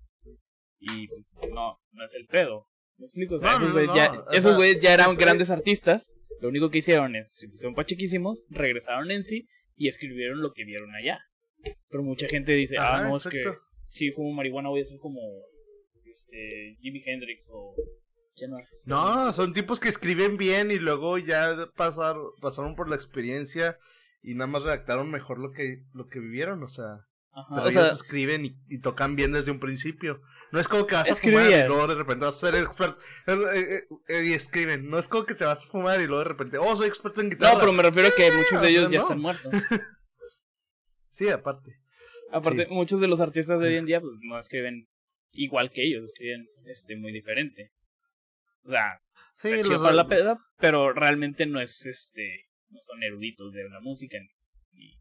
[0.80, 2.68] Y pues no, no es el pedo.
[2.98, 3.39] ¿Me explico?
[4.32, 6.14] esos güeyes ya, eran grandes artistas.
[6.39, 10.64] Lo único que hicieron es, se pusieron pachequísimos, regresaron en sí y escribieron lo que
[10.64, 11.20] vieron allá.
[11.89, 13.44] Pero mucha gente dice, ah, no, es que
[13.89, 15.20] si fumo marihuana voy a ser como
[16.06, 17.76] este, Jimi Hendrix o...
[18.86, 23.78] No, son tipos que escriben bien y luego ya pasar, pasaron por la experiencia
[24.22, 27.06] y nada más redactaron mejor lo que, lo que vivieron, o sea...
[27.50, 30.22] Pero ellos escriben y, tocan bien desde un principio.
[30.52, 33.00] No es como que vas a fumar y luego de repente vas a ser experto.
[33.26, 34.88] Eh, eh, eh, y escriben.
[34.88, 37.22] No es como que te vas a fumar y luego de repente, oh, soy experto
[37.22, 37.54] en guitarra.
[37.54, 39.52] No, pero me refiero a que muchos de ellos ya están muertos.
[41.08, 41.80] sí, aparte.
[42.32, 44.88] Aparte, muchos de los artistas de hoy en día pues no escriben
[45.32, 47.72] igual que ellos, escriben este, muy diferente.
[48.66, 49.01] O sea,
[49.36, 52.49] sí, los la peda, pero realmente no es este.
[52.70, 54.18] No son eruditos de la música
[54.72, 54.97] y,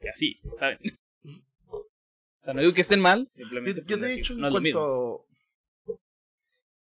[0.00, 0.78] y así, ¿saben?
[1.24, 3.82] O sea, no digo que estén mal, simplemente.
[3.86, 5.24] Yo, de hecho, en cuanto.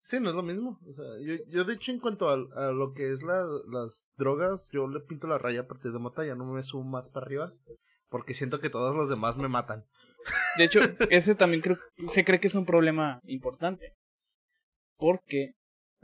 [0.01, 0.79] Sí, no es lo mismo.
[0.87, 4.07] O sea, yo, yo de hecho, en cuanto a, a lo que es la, las
[4.17, 7.09] drogas, yo le pinto la raya a partir de mota, ya no me subo más
[7.09, 7.53] para arriba.
[8.09, 9.85] Porque siento que todos los demás me matan.
[10.57, 10.79] De hecho,
[11.11, 13.95] ese también creo, se cree que es un problema importante.
[14.97, 15.53] Porque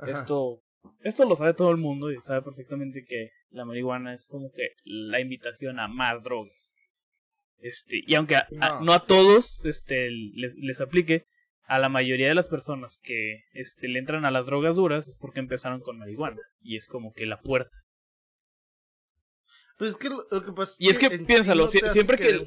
[0.08, 0.62] esto,
[1.02, 4.70] esto lo sabe todo el mundo y sabe perfectamente que la marihuana es como que
[4.84, 6.74] la invitación a más drogas.
[7.60, 8.36] Este, y aunque
[8.82, 8.94] no.
[8.94, 11.26] A, todos este, les, les, aplique,
[11.64, 15.16] a la mayoría de las personas que este, le entran a las drogas duras es
[15.20, 16.42] porque empezaron con marihuana.
[16.62, 17.78] Y es como que la puerta.
[19.78, 22.38] Pues es que lo, que pasa Y es que, piénsalo, siempre que,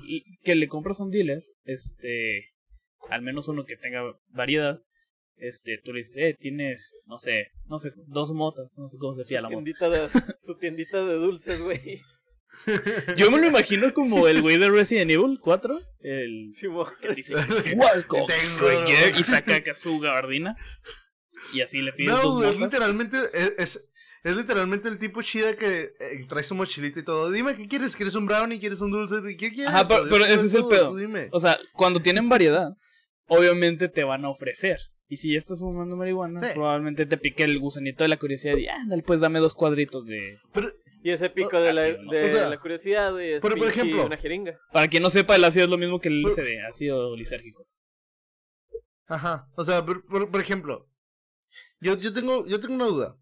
[0.42, 2.55] que, le compras a un dealer, este,
[3.11, 4.80] al menos uno que tenga variedad,
[5.41, 9.14] este, tú le dices, eh, tienes, no sé, no sé, dos motas, no sé cómo
[9.14, 9.64] se fía la mota.
[10.41, 12.03] su tiendita de dulces, güey.
[13.16, 15.80] Yo me lo imagino como el güey de Resident Evil 4.
[16.01, 16.51] El
[17.01, 17.34] que dice
[19.18, 20.57] y saca acá su gabardina.
[21.53, 23.18] Y así le pide No, es literalmente.
[23.32, 23.80] Es,
[24.24, 27.30] es, literalmente el tipo chida que eh, trae su mochilita y todo.
[27.30, 28.59] Dime qué quieres, ¿quieres un brownie?
[28.59, 29.36] ¿Quieres un dulce?
[29.36, 29.72] ¿Qué quieres?
[29.72, 30.95] Ajá, pero, ese es el pedo.
[31.32, 32.70] O sea, cuando tienen variedad,
[33.26, 34.78] obviamente te van a ofrecer.
[35.09, 38.68] Y si ya estás fumando marihuana, probablemente te pique el gusanito de la curiosidad y,
[38.68, 40.38] ándale, pues dame dos cuadritos de...
[41.02, 44.59] Y ese pico de, la, de la, curiosidad, y por ejemplo, una jeringa.
[44.72, 47.66] Para quien no sepa, el ácido es lo mismo que el LCD, ácido lisérgico.
[49.06, 50.86] Ajá, o sea, por, por, ejemplo,
[51.80, 53.16] yo, yo, tengo, yo tengo una duda.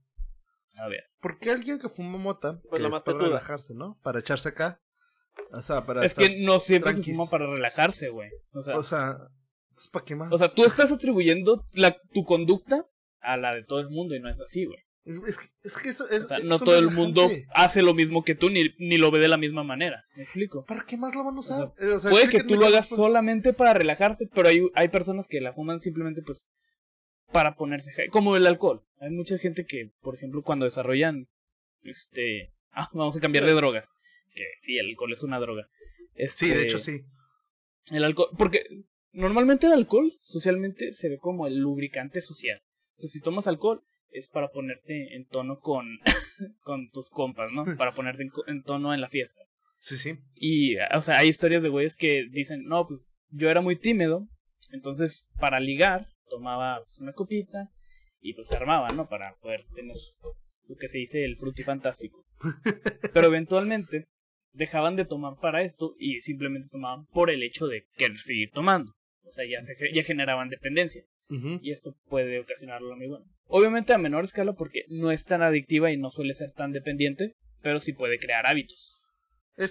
[0.79, 1.05] A ver.
[1.21, 3.99] ¿Por qué alguien que fuma mota, pues la para relajarse, ¿no?
[4.03, 4.81] Para echarse acá.
[5.53, 8.31] O sea, para es que no siempre se fuma para relajarse, güey.
[8.53, 9.19] O sea, o sea
[9.91, 10.33] ¿para qué más?
[10.33, 12.87] O sea, tú estás atribuyendo la, tu conducta
[13.21, 14.79] a la de todo el mundo y no es así, güey.
[15.05, 18.51] Es, que eso es, o sea, no todo el mundo hace lo mismo que tú
[18.51, 20.05] ni, ni lo ve de la misma manera.
[20.17, 20.65] ¿Me explico?
[20.65, 21.73] ¿Para qué más lo van a usar?
[22.11, 25.53] puede que tú lo hagas pues solamente para relajarte, pero hay, hay personas que la
[25.53, 26.49] fuman simplemente pues
[27.31, 28.83] para ponerse como el alcohol.
[28.99, 31.29] Hay mucha gente que, por ejemplo, cuando desarrollan
[31.85, 33.93] este, ah, vamos a cambiar de drogas,
[34.35, 35.69] que sí, el alcohol es una droga.
[36.17, 37.03] sí, de este, hecho sí.
[37.93, 38.67] El alcohol, porque
[39.13, 42.61] normalmente el alcohol socialmente se ve como el lubricante social.
[42.97, 45.87] O sea, si tomas alcohol es para ponerte en tono con,
[46.63, 47.65] con tus compas, ¿no?
[47.77, 49.43] Para ponerte en, tono en la fiesta.
[49.79, 50.15] Sí, sí.
[50.35, 54.27] Y, o sea, hay historias de güeyes que dicen, no, pues yo era muy tímido,
[54.73, 57.71] entonces para ligar tomaba pues, una copita
[58.21, 59.07] y pues se armaba, ¿no?
[59.07, 59.97] Para poder tener
[60.69, 62.25] lo que se dice el fantástico
[63.13, 64.07] Pero eventualmente
[64.53, 68.95] dejaban de tomar para esto y simplemente tomaban por el hecho de querer seguir tomando.
[69.27, 71.05] O sea, ya, se, ya generaban dependencia.
[71.61, 73.25] Y esto puede ocasionarlo muy bueno.
[73.49, 77.35] Obviamente a menor escala porque no es tan adictiva y no suele ser tan dependiente,
[77.63, 79.01] pero sí puede crear hábitos.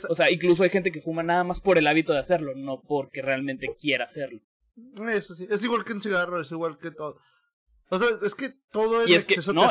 [0.09, 2.81] O sea, incluso hay gente que fuma nada más por el hábito de hacerlo, no
[2.81, 4.41] porque realmente quiera hacerlo.
[5.09, 7.17] Eso sí, es igual que un cigarro, es igual que todo.
[7.89, 9.69] O sea, es que todo el y es que, no,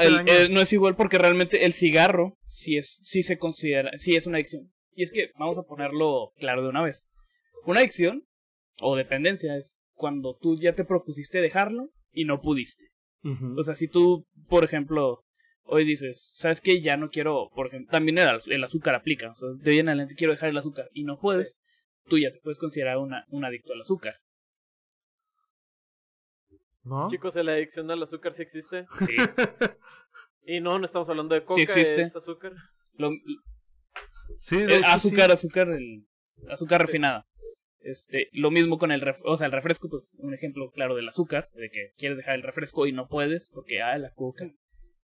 [0.51, 4.37] no es igual porque realmente el cigarro si es, si se considera, si es una
[4.37, 4.73] adicción.
[4.95, 7.05] Y es que vamos a ponerlo claro de una vez.
[7.67, 8.25] Una adicción
[8.81, 12.91] o dependencia es cuando tú ya te propusiste dejarlo y no pudiste.
[13.57, 15.25] O sea, si tú, por ejemplo,
[15.63, 16.83] hoy dices, ¿sabes qué?
[16.83, 19.31] Ya no quiero, por ejemplo, también el, azúcar aplica.
[19.31, 21.59] O sea, de hoy en adelante quiero dejar el azúcar y no puedes,
[22.07, 24.17] tú ya te puedes considerar una, un adicto al azúcar.
[26.83, 27.09] ¿No?
[27.09, 28.85] Chicos, ¿la adicción al azúcar sí existe?
[28.99, 29.17] Sí.
[30.47, 32.03] y no, no estamos hablando de coca, sí existe.
[32.03, 32.53] es azúcar.
[34.39, 36.07] sí, el azúcar, azúcar, el
[36.51, 37.27] azúcar refinada.
[37.85, 41.51] Este, lo mismo con el o sea, el refresco, pues un ejemplo claro del azúcar,
[41.55, 44.51] de que quieres dejar el refresco y no puedes porque ah, la coca.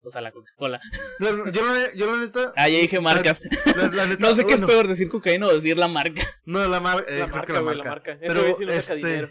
[0.05, 0.81] O sea, la Coca-Cola.
[1.53, 2.53] yo, yo, la neta.
[2.57, 3.41] Ah, ya dije marcas.
[4.18, 6.23] no sé qué es peor, decir cocaína o decir la marca.
[6.45, 8.18] No, la, mar eh, la marca, la marca.
[8.20, 9.29] Pero, este,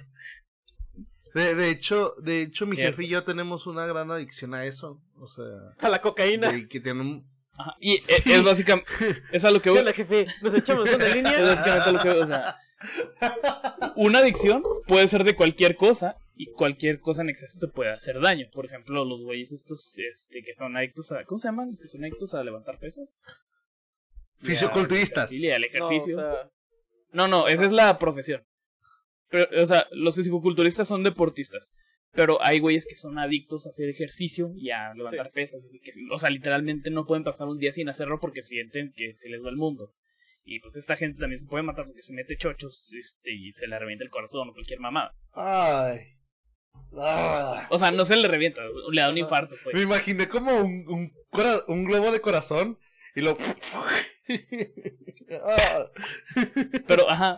[1.34, 5.02] de, de, hecho, de hecho, mi jefe y yo tenemos una gran adicción a eso.
[5.16, 5.46] O sea.
[5.80, 6.52] A la cocaína.
[6.70, 7.30] que tiene un.
[7.54, 7.76] Ajá.
[7.82, 8.90] Y e, es básicamente.
[9.34, 9.80] Es a lo que voy.
[9.80, 10.26] Hola, jefe.
[10.42, 11.38] Nos echamos una línea.
[11.38, 12.56] Es básicamente lo que O sea.
[13.96, 18.20] Una adicción puede ser de cualquier cosa y cualquier cosa en exceso te puede hacer
[18.20, 18.48] daño.
[18.52, 21.24] Por ejemplo, los güeyes estos este, que son adictos a...
[21.26, 21.70] ¿Cómo se llaman?
[21.70, 23.20] Los que son adictos a levantar pesas.
[24.40, 25.32] Fisioculturistas.
[25.32, 26.18] Y al ejercicio.
[27.12, 28.44] No, no, esa es la profesión.
[29.30, 31.72] Pero, o sea, los fisicoculturistas son deportistas.
[32.14, 35.62] Pero hay güeyes que son adictos a hacer ejercicio y a levantar pesas.
[35.84, 39.30] Que, o sea, literalmente no pueden pasar un día sin hacerlo porque sienten que se
[39.30, 39.94] les va el mundo.
[40.44, 43.68] Y pues esta gente también se puede matar porque se mete chochos este, y se
[43.68, 45.14] le revienta el corazón o cualquier mamada.
[45.34, 46.18] Ay.
[46.94, 47.68] Ah.
[47.70, 48.62] O sea, no se le revienta,
[48.92, 49.56] le da un infarto.
[49.64, 49.76] Pues.
[49.76, 51.14] Me imaginé como un, un,
[51.68, 52.80] un globo de corazón
[53.16, 53.38] y lo.
[55.30, 55.90] Ah.
[56.88, 57.36] Pero, ajá.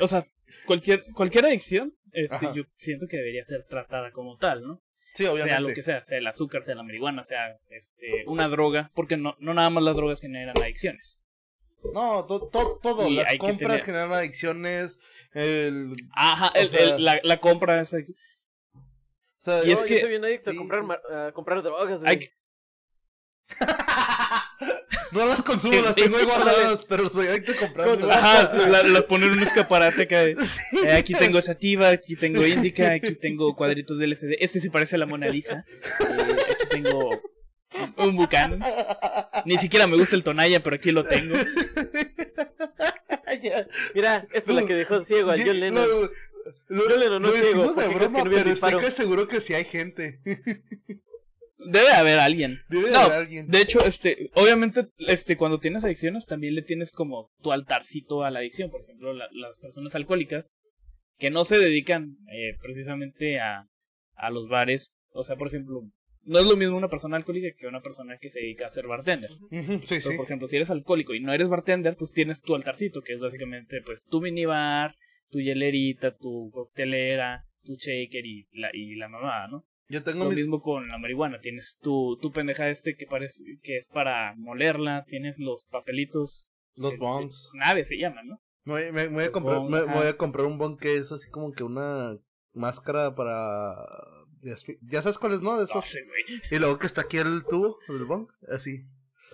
[0.00, 0.26] O sea,
[0.66, 4.82] cualquier, cualquier adicción, este, yo siento que debería ser tratada como tal, ¿no?
[5.14, 5.50] Sí, obviamente.
[5.50, 9.16] Sea lo que sea, sea el azúcar, sea la marihuana, sea este, una droga, porque
[9.16, 11.19] no, no nada más las drogas generan adicciones.
[11.92, 14.98] No, todo, las compras generan adicciones.
[15.32, 18.18] El, Ajá, el, la, la, compra es adicción.
[18.74, 19.94] O sea, y es que...
[19.94, 22.30] yo soy bien adicto a comprar, a comprar drogas, güey.
[25.12, 28.52] no las consumo, las tengo ahí guardadas, pero soy adicto a comprar Ajá,
[28.82, 30.36] las pongo en un escaparate que
[30.84, 34.36] eh, aquí tengo sativa, aquí tengo indica, aquí tengo cuadritos de LCD.
[34.40, 35.64] Este se parece a la Mona Lisa.
[36.00, 37.20] Eh, aquí tengo
[37.96, 38.60] un Buchanan.
[39.44, 41.36] Ni siquiera me gusta el Tonaya, pero aquí lo tengo.
[43.94, 45.88] Mira, esta es la que dejó ciego a John Lennon.
[46.68, 47.72] Lo, John Lennon no ciego.
[47.72, 50.20] De broma, que no pero estoy seguro que sí hay gente.
[51.58, 52.60] Debe haber alguien.
[52.68, 53.46] Debe haber alguien.
[53.48, 58.30] De hecho, este, obviamente, este, cuando tienes adicciones, también le tienes como tu altarcito a
[58.30, 58.70] la adicción.
[58.70, 60.48] Por ejemplo, las personas alcohólicas
[61.18, 63.66] que no se dedican eh, precisamente a,
[64.14, 64.90] a los bares.
[65.12, 65.82] O sea, por ejemplo,
[66.24, 68.86] no es lo mismo una persona alcohólica que una persona que se dedica a ser
[68.86, 69.30] bartender.
[69.50, 73.14] Pero, por ejemplo, si eres alcohólico y no eres bartender, pues tienes tu altarcito, que
[73.14, 74.96] es básicamente pues tu minibar,
[75.30, 79.64] tu hielerita, tu coctelera, tu shaker y la, y la mamada, ¿no?
[79.88, 83.76] Yo tengo lo mismo con la marihuana, tienes tu, tu pendeja este que parece que
[83.76, 86.46] es para molerla, tienes los papelitos.
[86.76, 87.50] Los bongs.
[87.54, 88.40] Nave se llaman, ¿no?
[88.64, 91.50] Me, me, voy a comprar, me, voy a comprar un bong que es así como
[91.50, 92.16] que una
[92.52, 93.74] máscara para
[94.42, 95.58] ya sabes cuáles, ¿no?
[95.58, 95.96] De esos.
[96.50, 98.84] y luego que está aquí el tubo, el bong, así.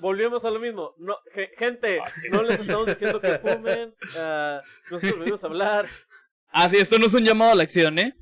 [0.00, 0.94] Volvemos a lo mismo.
[0.98, 1.16] No,
[1.56, 3.94] gente, ah, no les estamos diciendo que fumen.
[4.14, 5.88] Uh, nosotros venimos a hablar.
[6.48, 8.14] Ah, sí, esto no es un llamado a la acción, ¿eh?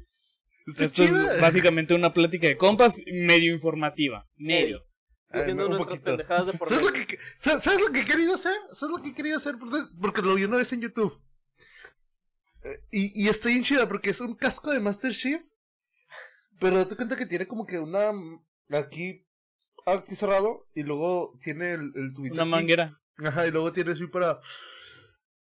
[0.66, 4.26] esto es básicamente una plática de compas medio informativa.
[4.36, 4.84] Medio.
[5.28, 8.56] Haciendo nuestras pendejadas de por ¿Sabes lo, que, ¿Sabes lo que he querido hacer?
[8.72, 9.56] ¿Sabes lo que he querido hacer?
[10.00, 11.20] Porque lo vi una vez en YouTube.
[12.62, 15.42] Eh, y, y está bien chida porque es un casco de Master Chief
[16.64, 18.10] pero date cuenta que tiene como que una.
[18.70, 19.26] Aquí.
[19.84, 20.66] Aquí cerrado.
[20.74, 22.32] Y luego tiene el, el tubito.
[22.32, 22.98] Una manguera.
[23.22, 24.40] Ajá, y luego tiene así para.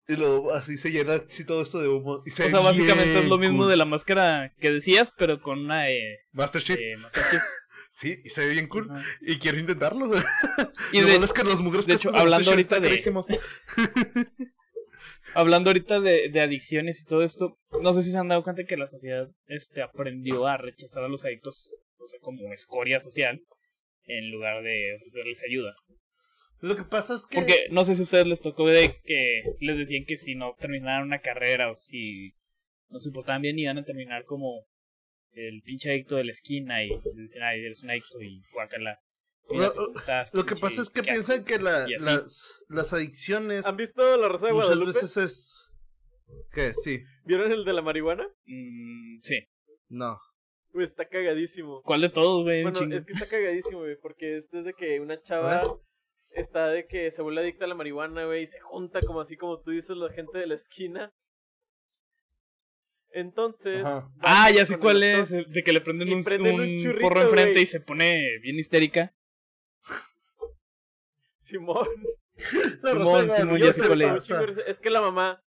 [0.06, 2.22] Y luego así se llena así todo esto de humo.
[2.24, 5.90] Y o sea, básicamente es lo mismo de la máscara que decías, pero con una.
[5.90, 6.78] Eh, Master Chief.
[6.78, 7.42] Eh, Master Chief.
[7.90, 8.88] sí, y se ve bien cool.
[9.20, 10.08] Y quiero intentarlo.
[10.92, 12.90] y de, es que los mugres de hecho, hablando ahorita de.
[15.38, 18.64] hablando ahorita de, de, adicciones y todo esto, no sé si se han dado cuenta
[18.64, 23.40] que la sociedad este, aprendió a rechazar a los adictos o sea, como escoria social
[24.06, 25.74] en lugar de ofrecerles ayuda.
[26.60, 27.36] Lo que pasa es que...
[27.36, 30.54] Porque no sé si a ustedes les tocó de que les decían que si no
[30.58, 32.32] terminaran una carrera o si
[32.88, 34.66] no se portaban bien iban a terminar como
[35.32, 38.98] el pinche adicto de la esquina y les decían, ay, eres un adicto y guácala.
[39.50, 43.64] Lo, que pasa es que piensan que la, las, las adicciones.
[43.64, 44.86] ¿Han visto la Rosa de Guadalupe?
[44.86, 45.64] Muchas veces es.
[46.52, 46.74] ¿Qué?
[46.74, 47.02] Sí.
[47.24, 48.26] ¿Vieron el de la marihuana?
[48.44, 49.38] Mm, sí.
[49.88, 50.20] No.
[50.74, 51.82] Uy, está cagadísimo.
[51.82, 52.62] ¿Cuál de todos, güey?
[52.62, 55.62] Bueno, es que está cagadísimo, güey, porque es desde que una chava
[56.34, 59.36] está de que se vuelve adicta a la marihuana, güey, y se junta como así
[59.36, 61.12] como tú dices la gente de la esquina.
[63.12, 63.82] Entonces.
[64.20, 65.30] Ah, ya sé cuál es.
[65.30, 69.14] De que le prenden un, un, porro enfrente y se pone bien histérica.
[71.48, 71.88] Simón.
[72.84, 74.30] Simón, Simón, ya sé cuál es.
[74.66, 75.42] Es que la mamá.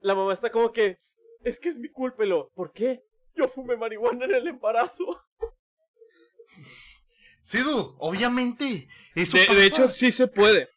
[0.00, 0.98] La mamá está como que.
[1.42, 2.50] Es que es mi culpa, lo.
[2.54, 3.02] ¿Por qué?
[3.34, 5.04] Yo fumé marihuana en el embarazo.
[7.42, 7.58] Sí,
[7.98, 8.88] obviamente.
[9.14, 10.68] Eso de, de hecho, sí se puede.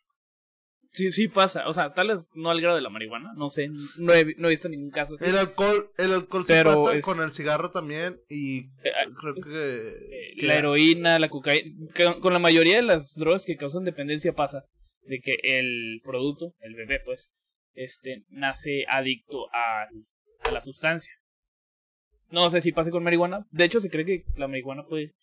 [0.91, 1.67] Sí, sí pasa.
[1.67, 3.33] O sea, tal vez no al grado de la marihuana.
[3.35, 3.69] No sé.
[3.97, 5.25] No he, no he visto ningún caso así.
[5.25, 8.19] El alcohol, el alcohol se pasa con el cigarro también.
[8.27, 9.89] Y eh, ah, creo que.
[9.89, 11.75] Eh, la heroína, la cocaína.
[12.21, 14.63] Con la mayoría de las drogas que causan dependencia pasa.
[15.03, 17.31] De que el producto, el bebé, pues.
[17.73, 19.87] Este, nace adicto a,
[20.47, 21.13] a la sustancia.
[22.31, 23.45] No sé si pase con marihuana.
[23.51, 25.13] De hecho, se cree que la marihuana puede.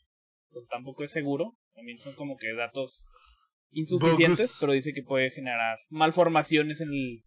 [0.50, 1.56] Pues tampoco es seguro.
[1.74, 3.02] También son como que datos
[3.76, 7.22] insuficientes, pero dice que puede generar malformaciones en el.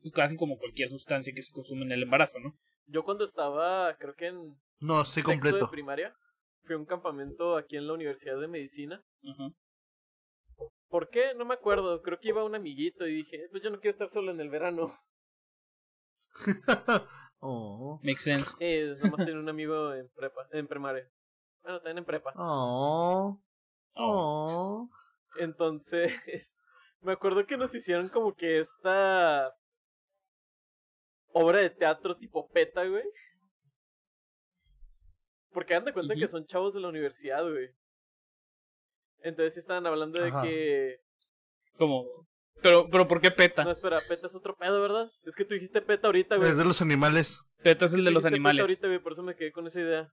[0.00, 2.58] Pues, casi como cualquier sustancia que se consume en el embarazo, ¿no?
[2.86, 4.56] Yo cuando estaba, creo que en.
[4.80, 5.58] No, estoy completo.
[5.58, 6.14] de primaria,
[6.64, 9.02] fui a un campamento aquí en la Universidad de Medicina.
[10.88, 11.34] ¿Por qué?
[11.34, 12.02] No me acuerdo.
[12.02, 14.50] Creo que iba un amiguito y dije, pues yo no quiero estar solo en el
[14.50, 14.94] verano.
[17.40, 17.98] oh.
[18.02, 18.56] Makes sense.
[18.60, 21.08] Eh, nomás tenía un amigo en prepa, en primaria.
[21.62, 22.34] Bueno, también en prepa.
[22.36, 23.40] Oh.
[23.94, 24.90] Oh.
[25.36, 26.12] Entonces,
[27.00, 29.54] me acuerdo que nos hicieron como que esta
[31.32, 33.04] obra de teatro tipo peta, güey.
[35.52, 37.70] Porque dan de cuenta que son chavos de la universidad, güey.
[39.20, 41.00] Entonces estaban hablando de que.
[41.76, 42.06] ¿Cómo?
[42.62, 43.64] Pero, pero ¿por qué peta?
[43.64, 45.10] No, espera, peta es otro pedo, ¿verdad?
[45.24, 46.50] Es que tú dijiste peta ahorita, güey.
[46.50, 47.40] Es de los animales.
[47.62, 48.62] Peta es el de los animales.
[48.62, 50.12] Peta ahorita, güey, por eso me quedé con esa idea.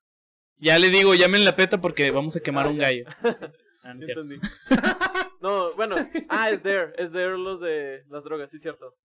[0.57, 3.05] Ya le digo, llamen la peta porque vamos a quemar ah, un gallo.
[3.81, 3.93] Ah,
[5.41, 5.95] no, bueno,
[6.27, 8.95] ah, es there, es there los de las drogas, sí, cierto.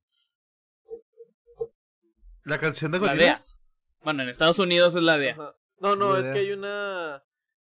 [2.45, 3.57] ¿La canción de Gorillaz?
[4.03, 5.37] Bueno, en Estados Unidos es la DEA.
[5.79, 7.22] No, no, es que hay una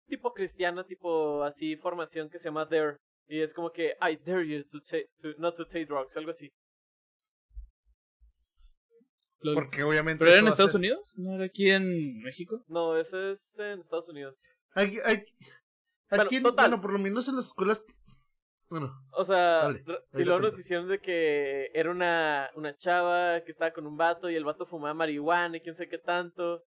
[0.07, 2.99] tipo cristiana, tipo así, formación que se llama Dare.
[3.27, 6.31] Y es como que, I dare you to, take, to not to take drugs, algo
[6.31, 6.51] así.
[9.55, 10.19] Porque obviamente.
[10.19, 11.13] ¿Pero era en Estados Unidos?
[11.17, 12.65] ¿No era aquí en México?
[12.69, 14.43] No, ese es en Estados Unidos.
[14.75, 15.25] Hay, hay,
[16.11, 17.85] Aquí, bueno, por lo menos en las escuelas.
[18.71, 18.93] Bueno.
[19.13, 19.75] O sea,
[20.15, 24.29] y luego nos hicieron de que era una, una chava que estaba con un vato
[24.29, 26.65] y el vato fumaba marihuana y quién sé qué tanto.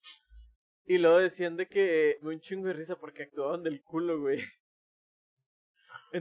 [0.86, 4.42] Y luego decían de que me un chingo de risa porque actuaban del culo, güey.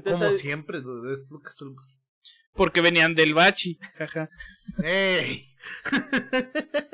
[0.04, 1.50] Como siempre, es lo que
[2.54, 4.30] Porque venían del bachi, jaja.
[4.84, 5.56] ¡Ey!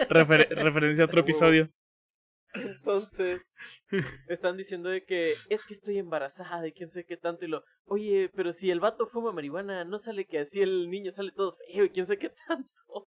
[0.09, 1.71] referencia a otro episodio.
[2.53, 3.41] Entonces,
[4.27, 7.45] están diciendo de que es que estoy embarazada y quién sé qué tanto.
[7.45, 11.11] Y lo, oye, pero si el vato fuma marihuana, no sale que así el niño
[11.11, 13.07] sale todo feo y quién sé qué tanto.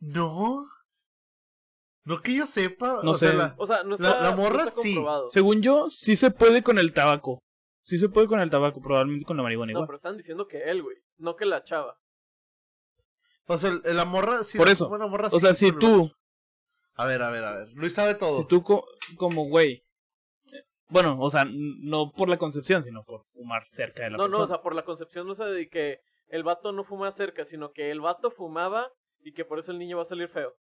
[0.00, 0.66] No.
[2.04, 3.00] No que yo sepa.
[3.02, 3.28] No o sé.
[3.28, 4.96] Sea, la, o sea, no está, la, morra sí.
[5.28, 7.42] Según yo, sí se puede con el tabaco.
[7.82, 9.82] Sí se puede con el tabaco, probablemente con la marihuana igual.
[9.82, 10.96] No, pero están diciendo que él, güey.
[11.18, 11.98] No que la chava.
[13.46, 14.56] O sea, la morra sí.
[14.56, 14.88] Por eso.
[14.88, 16.10] o sea, si tú
[16.94, 17.68] a ver, a ver, a ver.
[17.74, 18.40] Luis sabe todo.
[18.40, 18.62] Si tú
[19.16, 19.82] como güey.
[20.88, 24.32] Bueno, o sea, no por la concepción, sino por fumar cerca de la no, persona.
[24.32, 27.10] No, no, o sea, por la concepción no sé de que el vato no fuma
[27.10, 28.90] cerca, sino que el vato fumaba
[29.20, 30.54] y que por eso el niño va a salir feo.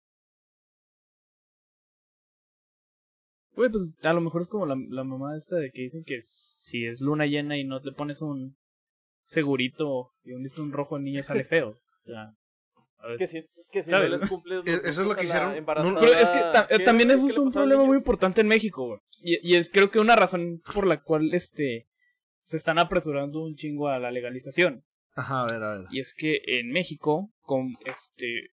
[3.56, 6.22] Güey, pues a lo mejor es como la, la mamá esta de que dicen que
[6.22, 8.58] si es luna llena y no te pones un
[9.28, 11.70] segurito y un un rojo el niño sale feo.
[11.70, 12.34] O sea,
[13.18, 15.66] que si, que si no les cumple e-, Eso es lo que hicieron.
[15.66, 19.00] pero es que también eso es un problema muy importante en México, güey.
[19.22, 21.88] Y, y, es creo que una razón por la cual este
[22.42, 24.84] se están apresurando un chingo a la legalización.
[25.16, 25.88] Ajá, a ver, a ver.
[25.92, 28.52] Y es que en México, con este.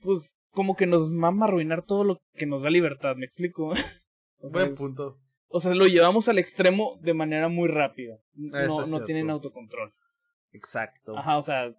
[0.00, 3.70] Pues como que nos mama arruinar todo lo que nos da libertad, ¿me explico?
[4.40, 5.18] o Buen punto.
[5.48, 8.18] O sea, lo llevamos al extremo de manera muy rápida.
[8.34, 9.94] No, no tienen autocontrol.
[10.52, 11.16] Exacto.
[11.16, 11.74] Ajá, o sea,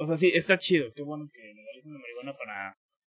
[0.00, 0.92] o sea, sí, está chido.
[0.94, 2.76] Qué bueno que legalicen la marihuana para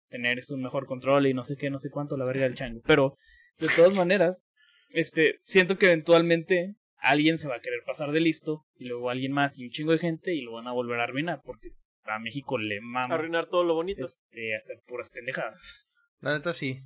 [0.09, 2.81] tener un mejor control y no sé qué, no sé cuánto, la verga del chango.
[2.85, 3.17] Pero,
[3.57, 4.43] de todas maneras,
[4.89, 9.31] este, siento que eventualmente alguien se va a querer pasar de listo y luego alguien
[9.31, 11.69] más y un chingo de gente y lo van a volver a arruinar porque
[12.03, 13.15] a México le mama.
[13.15, 14.03] Arruinar todo lo bonito.
[14.03, 15.87] Este, hacer puras pendejadas.
[16.19, 16.81] La neta sí.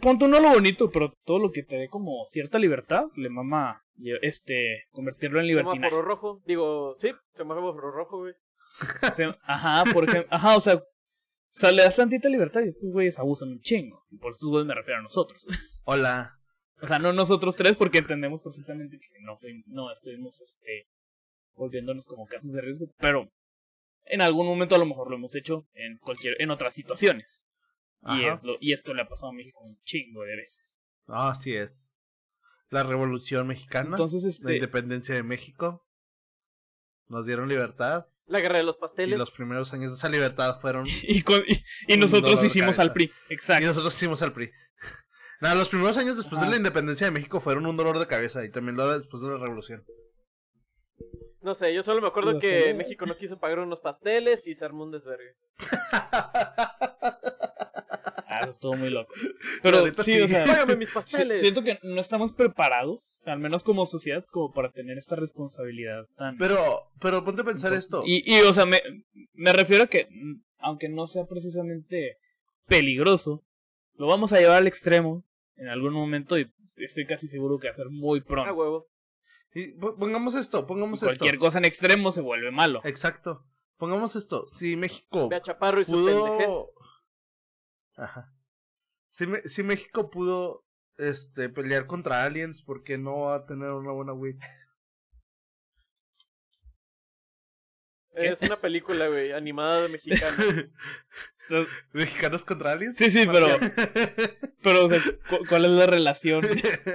[0.00, 3.82] Ponto no lo bonito, pero todo lo que te dé como cierta libertad, le mama
[4.22, 5.72] este convertirlo en libertad.
[5.72, 8.34] Semáforo rojo, digo, sí, semáforo rojo, güey
[9.42, 10.82] ajá, por ejemplo, ajá, o sea, o
[11.56, 14.04] sea, le das tantita libertad y estos güeyes abusan un chingo.
[14.10, 15.46] Y por estos güeyes me refiero a nosotros.
[15.84, 16.36] Hola.
[16.80, 20.88] O sea, no nosotros tres, porque entendemos perfectamente que no, no estuvimos este,
[21.54, 23.30] volviéndonos como casos de riesgo, pero
[24.06, 27.46] en algún momento a lo mejor lo hemos hecho en cualquier en otras situaciones.
[28.02, 30.60] Y, y, esto le ha pasado a México un chingo de veces.
[31.06, 31.90] Ah, así es.
[32.68, 33.90] La Revolución Mexicana.
[33.90, 34.46] Entonces, este...
[34.46, 35.86] La independencia de México.
[37.08, 38.06] Nos dieron libertad.
[38.26, 39.16] La guerra de los pasteles.
[39.16, 40.86] Y los primeros años de esa libertad fueron.
[41.02, 41.24] y,
[41.88, 43.10] y, nosotros hicimos al PRI.
[43.28, 43.64] Exacto.
[43.64, 44.50] Y nosotros hicimos al PRI.
[45.40, 48.44] Nada, los primeros años después de la independencia de México fueron un dolor de cabeza.
[48.44, 49.84] Y también lo después de la revolución.
[51.42, 54.64] No sé, yo solo me acuerdo que México no quiso pagar unos pasteles y se
[54.64, 55.36] armó un desvergue.
[58.44, 59.12] Ah, eso estuvo muy loco.
[59.62, 61.40] Pero sí, o sea, mis pasteles.
[61.40, 66.36] siento que no estamos preparados, al menos como sociedad, como para tener esta responsabilidad tan.
[66.38, 68.02] Pero, pero ponte a pensar esto.
[68.06, 68.80] Y, y, o sea, me,
[69.32, 70.08] me refiero a que,
[70.58, 72.18] aunque no sea precisamente
[72.66, 73.44] peligroso,
[73.94, 75.24] lo vamos a llevar al extremo
[75.56, 78.50] en algún momento y estoy casi seguro que va a ser muy pronto.
[78.50, 78.86] A huevo.
[79.54, 81.06] Y pongamos esto, pongamos esto.
[81.06, 82.80] Cualquier cosa en extremo se vuelve malo.
[82.84, 83.44] Exacto.
[83.76, 84.46] Pongamos esto.
[84.46, 85.28] Si México.
[85.28, 86.72] Ve a Chaparro y pudo...
[87.96, 88.32] Ajá.
[89.10, 90.64] Si, si México pudo
[90.96, 94.38] este pelear contra aliens, ¿por qué no va a tener una buena Wii?
[98.14, 100.36] Es una película, güey, animada de mexicana.
[101.92, 102.96] ¿Mexicanos contra aliens?
[102.96, 103.46] Sí, sí, pero.
[104.64, 104.98] Pero, o sea,
[105.50, 106.42] ¿cuál es la relación?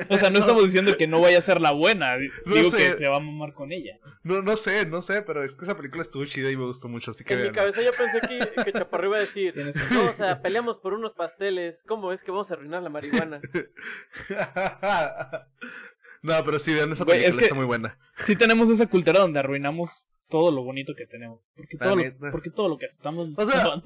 [0.09, 2.17] O sea, no, estamos diciendo que no vaya a ser la buena.
[2.17, 3.99] Digo que se va a mamar con ella.
[4.23, 6.87] No, no sé, no sé, pero es que esa película estuvo chida y me gustó
[6.87, 7.35] mucho, así que.
[7.35, 9.53] En mi cabeza yo pensé que, que Chaparro iba a decir:
[9.91, 11.83] No, o sea, peleamos por unos pasteles.
[11.87, 13.39] ¿Cómo es que vamos a arruinar la marihuana?
[16.23, 17.99] no, pero sí, vean esa película, está muy buena.
[18.17, 21.49] Sí, tenemos esa cultura donde arruinamos todo lo bonito que tenemos.
[21.55, 23.81] Porque todo, lo, porque todo lo que estamos o sea,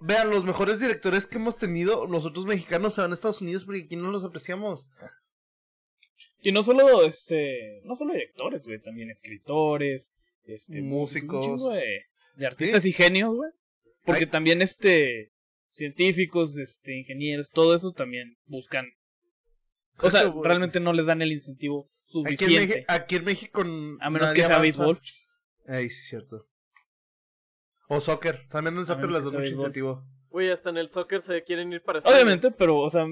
[0.00, 3.82] vean, los mejores directores que hemos tenido, nosotros mexicanos se van a Estados Unidos porque
[3.82, 4.90] aquí no los apreciamos.
[6.42, 10.10] Y no solo, este, no solo directores, güey, también escritores,
[10.44, 11.46] este, músicos.
[11.46, 12.02] Un de,
[12.36, 13.50] de artistas y genios, güey.
[14.04, 15.32] Porque también, este,
[15.68, 18.86] científicos, este, ingenieros, todo eso también buscan.
[20.00, 22.84] O sea, realmente no les dan el incentivo suficiente.
[22.88, 23.62] Aquí en, México.
[24.00, 25.00] A menos que sea béisbol.
[25.66, 26.46] Ay, sí, cierto.
[27.88, 28.46] O soccer.
[28.48, 30.04] También en el soccer les da mucho incentivo.
[30.30, 33.06] Uy, hasta en el soccer se quieren ir para Obviamente, pero, o sea,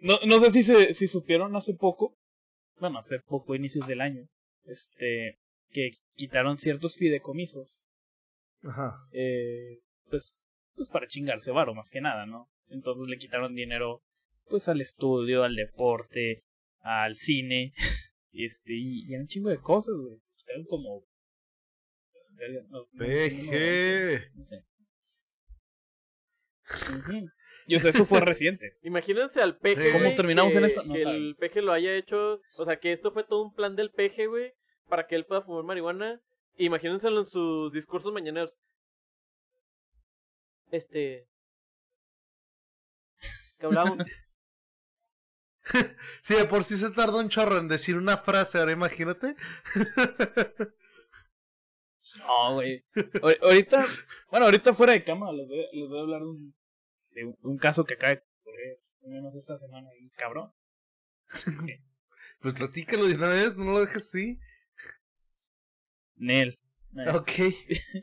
[0.00, 2.16] no, no sé si se si supieron hace poco,
[2.80, 4.28] bueno, hace poco, inicios del año,
[4.64, 5.38] este,
[5.70, 7.84] que quitaron ciertos fideicomisos.
[8.62, 8.96] Ajá.
[9.12, 9.80] Eh,
[10.10, 10.34] pues,
[10.74, 12.50] pues para chingarse varo, más que nada, ¿no?
[12.68, 14.02] Entonces le quitaron dinero,
[14.48, 16.42] pues al estudio, al deporte,
[16.80, 17.72] al cine,
[18.32, 20.18] este, y, y a un chingo de cosas, güey.
[20.48, 21.04] Eran como
[22.96, 24.32] PG.
[27.68, 28.78] Y o sea, eso fue reciente.
[28.82, 29.92] Imagínense al PG.
[29.92, 30.82] ¿Cómo terminamos en esto?
[30.90, 32.40] que el PG lo haya hecho.
[32.56, 34.54] O sea, que esto fue todo un plan del PG, güey.
[34.88, 36.18] Para que él pueda fumar marihuana.
[36.56, 38.54] Imagínenselo en sus discursos mañaneros.
[40.70, 41.28] Este.
[43.60, 43.98] ¿Qué hablamos?
[46.22, 49.36] sí, de por sí se tardó un chorro en decir una frase, ahora imagínate.
[52.18, 52.84] No, güey.
[53.42, 53.86] Ahorita,
[54.30, 56.54] bueno, ahorita fuera de cama les voy, les voy a hablar de un,
[57.10, 60.52] de un caso que acaba de ocurrir, menos esta semana, cabrón.
[62.40, 64.38] pues platícalo de una vez, no lo dejes así.
[66.16, 66.58] Nel.
[67.14, 67.30] Ok.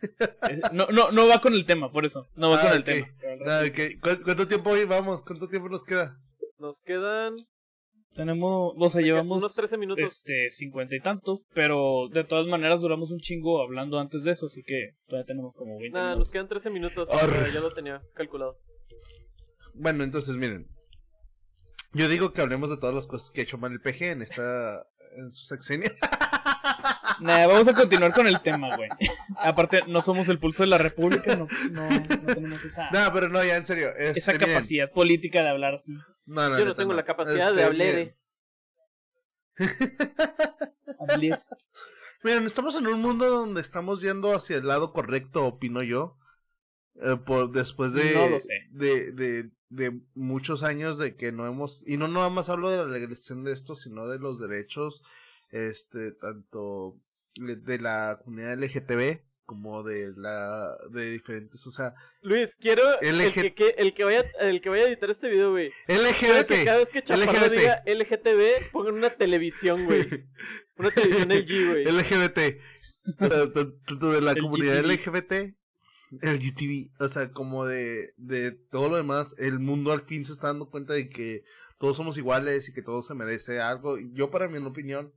[0.71, 2.27] no, no, no va con el tema, por eso.
[2.35, 3.07] No va con el tema.
[3.47, 3.63] Ah,
[4.01, 5.23] ¿Cuánto tiempo hoy vamos?
[5.23, 6.19] ¿Cuánto tiempo nos queda?
[6.57, 7.35] Nos quedan
[8.15, 10.03] tenemos, o sea, llevamos unos 13 minutos.
[10.03, 14.47] Este, 50 y tantos, pero de todas maneras duramos un chingo hablando antes de eso,
[14.47, 17.09] así que todavía tenemos como 20 Nada, nos quedan 13 minutos,
[17.53, 18.57] ya lo tenía calculado.
[19.73, 20.67] Bueno, entonces miren.
[21.91, 24.21] Yo digo que hablemos de todas las cosas que ha hecho mal el PG en
[24.21, 24.85] esta
[25.17, 25.91] en su sexenio.
[27.21, 28.89] Nada, vamos a continuar con el tema, güey.
[29.37, 32.89] Aparte, no somos el pulso de la República, no, no, no tenemos esa.
[32.91, 33.89] No, pero no, ya en serio.
[33.97, 35.93] Este, esa capacidad política de hablar así.
[36.25, 38.15] No, no, Yo no tengo la capacidad de hablar.
[42.23, 46.17] Miren, estamos en un mundo donde estamos yendo hacia el lado correcto, opino yo.
[46.95, 48.39] Eh, por, después de,
[48.71, 52.77] de, de, de, muchos años de que no hemos, y no nada más hablo de
[52.77, 55.03] la legalización de esto, sino de los derechos,
[55.51, 56.97] este, tanto
[57.35, 63.75] de la comunidad LGTB como de la de diferentes, o sea, Luis, quiero el, que,
[63.77, 65.71] el que vaya el que vaya a editar este video, güey.
[65.87, 66.47] LGBT.
[66.47, 70.07] Que cada vez que Chaparro diga LGTB, pongan una televisión, güey.
[70.77, 71.85] Una televisión LG, güey.
[71.85, 72.39] LGBT.
[73.17, 75.55] Tanto de la comunidad LGBT
[76.21, 80.33] el GTV, o sea, como de, de todo lo demás, el mundo al fin se
[80.33, 81.43] está dando cuenta de que
[81.77, 83.97] todos somos iguales y que todo se merece algo.
[83.97, 85.13] Yo, para mi opinión,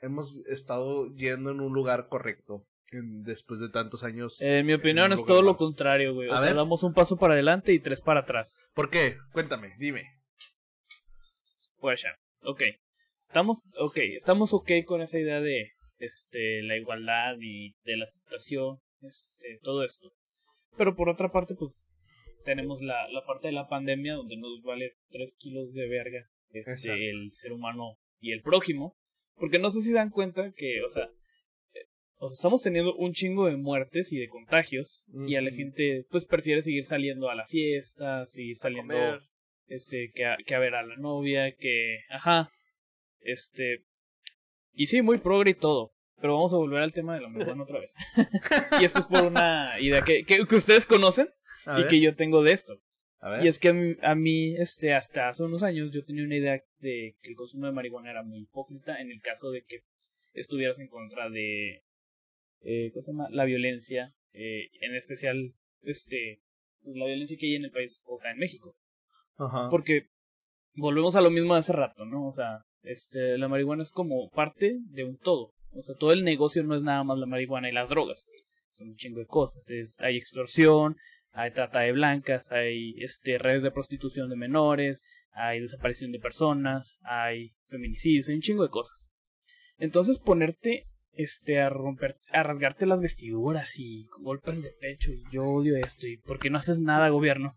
[0.00, 4.40] hemos estado yendo en un lugar correcto después de tantos años.
[4.40, 6.28] En mi opinión es todo lo contrario, güey.
[6.28, 8.60] O sea, damos un paso para adelante y tres para atrás.
[8.74, 9.16] ¿Por qué?
[9.32, 10.04] Cuéntame, dime.
[11.78, 12.62] Pues ya, ok.
[13.20, 18.78] Estamos, ok, estamos ok con esa idea de este, la igualdad y de la aceptación,
[19.00, 20.12] este, todo esto.
[20.76, 21.86] Pero por otra parte, pues
[22.44, 27.10] tenemos la, la parte de la pandemia donde nos vale tres kilos de verga este,
[27.10, 28.96] el ser humano y el prójimo.
[29.34, 31.10] Porque no sé si se dan cuenta que, o sea, eh,
[32.18, 36.06] o sea, estamos teniendo un chingo de muertes y de contagios y a la gente
[36.10, 38.94] pues prefiere seguir saliendo a la fiesta, seguir saliendo
[39.66, 42.50] este que a, que a ver a la novia, que ajá.
[43.20, 43.84] Este
[44.72, 47.62] y sí, muy progre y todo, pero vamos a volver al tema de la marihuana
[47.62, 47.94] otra vez.
[48.80, 51.28] y esto es por una idea que, que, ustedes conocen
[51.78, 52.80] y que yo tengo de esto.
[53.42, 57.16] Y es que a mí, este, hasta hace unos años, yo tenía una idea de
[57.20, 59.80] que el consumo de marihuana era muy hipócrita en el caso de que
[60.32, 61.82] estuvieras en contra de,
[62.62, 63.28] eh, ¿cómo se llama?
[63.30, 66.40] La violencia, eh, en especial, este,
[66.82, 68.76] la violencia que hay en el país o acá en México.
[69.36, 69.68] Ajá.
[69.70, 70.08] Porque
[70.74, 72.26] volvemos a lo mismo de hace rato, ¿no?
[72.26, 75.52] O sea, este, la marihuana es como parte de un todo.
[75.72, 78.26] O sea, todo el negocio no es nada más la marihuana y las drogas.
[78.72, 79.68] Son un chingo de cosas.
[79.68, 80.96] Es, hay extorsión,
[81.32, 86.98] hay trata de blancas, hay este, redes de prostitución de menores, hay desaparición de personas,
[87.02, 89.10] hay feminicidios, hay un chingo de cosas.
[89.76, 90.86] Entonces ponerte
[91.16, 96.06] este a romper, a rasgarte las vestiduras y golpes de pecho y yo odio esto
[96.06, 97.56] y porque no haces nada gobierno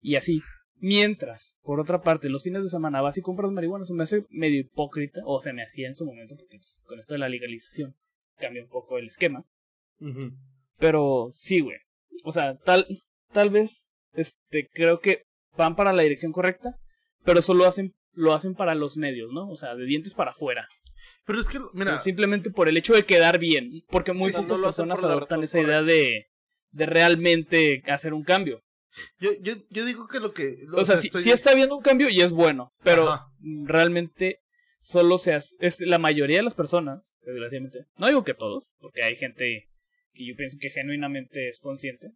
[0.00, 0.42] y así.
[0.76, 4.26] Mientras, por otra parte, los fines de semana vas y compras marihuana, se me hace
[4.28, 7.28] medio hipócrita, o se me hacía en su momento, porque pues, con esto de la
[7.30, 7.94] legalización
[8.36, 9.46] cambia un poco el esquema.
[10.78, 11.78] Pero sí, güey.
[12.24, 12.86] O sea, tal,
[13.32, 15.22] tal vez, este, creo que
[15.56, 16.76] van para la dirección correcta,
[17.24, 19.48] pero solo hacen, lo hacen para los medios, ¿no?
[19.48, 20.68] O sea, de dientes para afuera.
[21.26, 21.98] Pero es que, mira.
[21.98, 23.82] simplemente por el hecho de quedar bien.
[23.88, 26.26] Porque muy pocas personas adoptan esa idea de,
[26.70, 28.62] de realmente hacer un cambio.
[29.18, 30.56] Yo, yo, yo digo que lo que.
[30.72, 33.08] o sea, si está habiendo un cambio y es bueno, pero
[33.64, 34.40] realmente
[34.80, 35.56] solo se hace.
[35.58, 37.86] Es, la mayoría de las personas, desgraciadamente.
[37.96, 39.68] No digo que todos, porque hay gente
[40.12, 42.12] que yo pienso que genuinamente es consciente.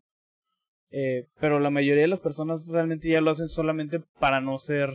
[0.91, 4.95] Eh, pero la mayoría de las personas realmente ya lo hacen solamente para no ser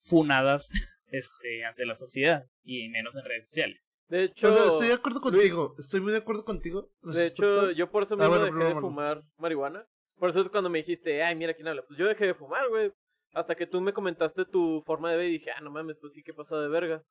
[0.00, 0.68] funadas
[1.10, 3.88] este, ante la sociedad y menos en redes sociales.
[4.08, 6.90] De hecho, estoy de acuerdo contigo, estoy muy de acuerdo contigo.
[7.02, 9.86] De hecho, yo por eso ah, mismo dejé de fumar marihuana.
[10.18, 12.90] Por eso cuando me dijiste, ay, mira quién habla, pues yo dejé de fumar, güey.
[13.34, 16.14] Hasta que tú me comentaste tu forma de ver y dije, ah, no mames, pues
[16.14, 17.02] sí que pasa de verga.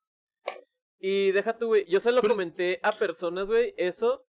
[1.00, 4.26] Y deja tú, güey, yo se lo comenté a personas, güey, eso.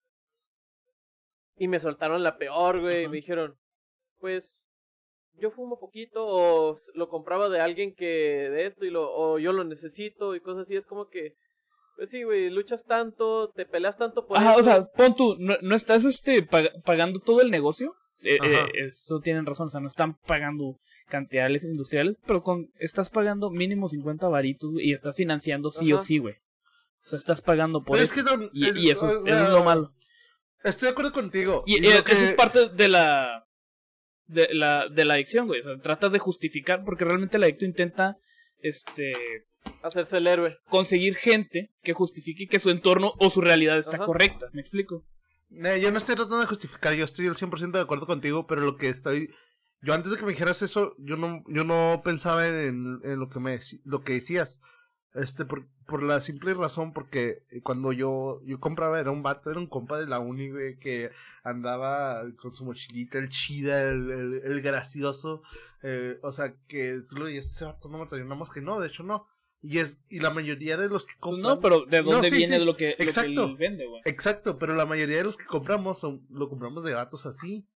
[1.57, 3.07] Y me soltaron la peor, güey.
[3.07, 3.57] Me dijeron,
[4.19, 4.66] pues,
[5.39, 9.53] yo fumo poquito o lo compraba de alguien que de esto y lo, o yo
[9.53, 10.77] lo necesito y cosas así.
[10.77, 11.35] Es como que,
[11.97, 15.55] pues sí, güey, luchas tanto, te peleas tanto por Ajá, o sea, pon tú, ¿no,
[15.63, 16.43] no estás este,
[16.85, 17.95] pagando todo el negocio?
[18.23, 20.79] Eh, eh, eso tienen razón, o sea, no están pagando
[21.09, 26.19] cantidades industriales, pero con estás pagando mínimo 50 varitos y estás financiando sí o sí,
[26.19, 26.35] güey.
[26.35, 28.15] O sea, estás pagando por eso.
[28.53, 29.93] y, eso, es lo malo.
[30.65, 31.63] Estoy de acuerdo contigo.
[31.67, 33.46] Y, eso es parte de la
[34.27, 35.61] de la de la adicción, güey.
[35.61, 38.17] O sea, tratas de justificar porque realmente el adicto intenta
[38.59, 39.13] este
[39.83, 44.49] hacerse el héroe, conseguir gente que justifique que su entorno o su realidad está correcta,
[44.53, 45.05] ¿me explico?
[45.49, 48.77] yo no estoy tratando de justificar, yo estoy al 100% de acuerdo contigo, pero lo
[48.77, 49.31] que estoy...
[49.81, 53.29] Yo antes de que me dijeras eso, yo no, yo no pensaba en, en lo,
[53.29, 54.59] que me, lo que decías.
[55.15, 59.59] Este, por, por la simple razón, porque cuando yo, yo compraba, era un vato, era
[59.59, 61.11] un compa de la uni, güey, que
[61.43, 65.43] andaba con su mochilita, el chida, el, el, gracioso.
[65.83, 68.61] Eh, o sea, que tú lo dices, ese vato no me traía una mosca.
[68.61, 69.27] No, de hecho no.
[69.63, 71.43] Y, es, y la mayoría de los que compran.
[71.43, 74.03] No, pero ¿de dónde viene Lo, que, exacto, vende, güey?
[74.05, 77.67] Exacto, pero la mayoría de los que compramos son, lo compramos de gatos así.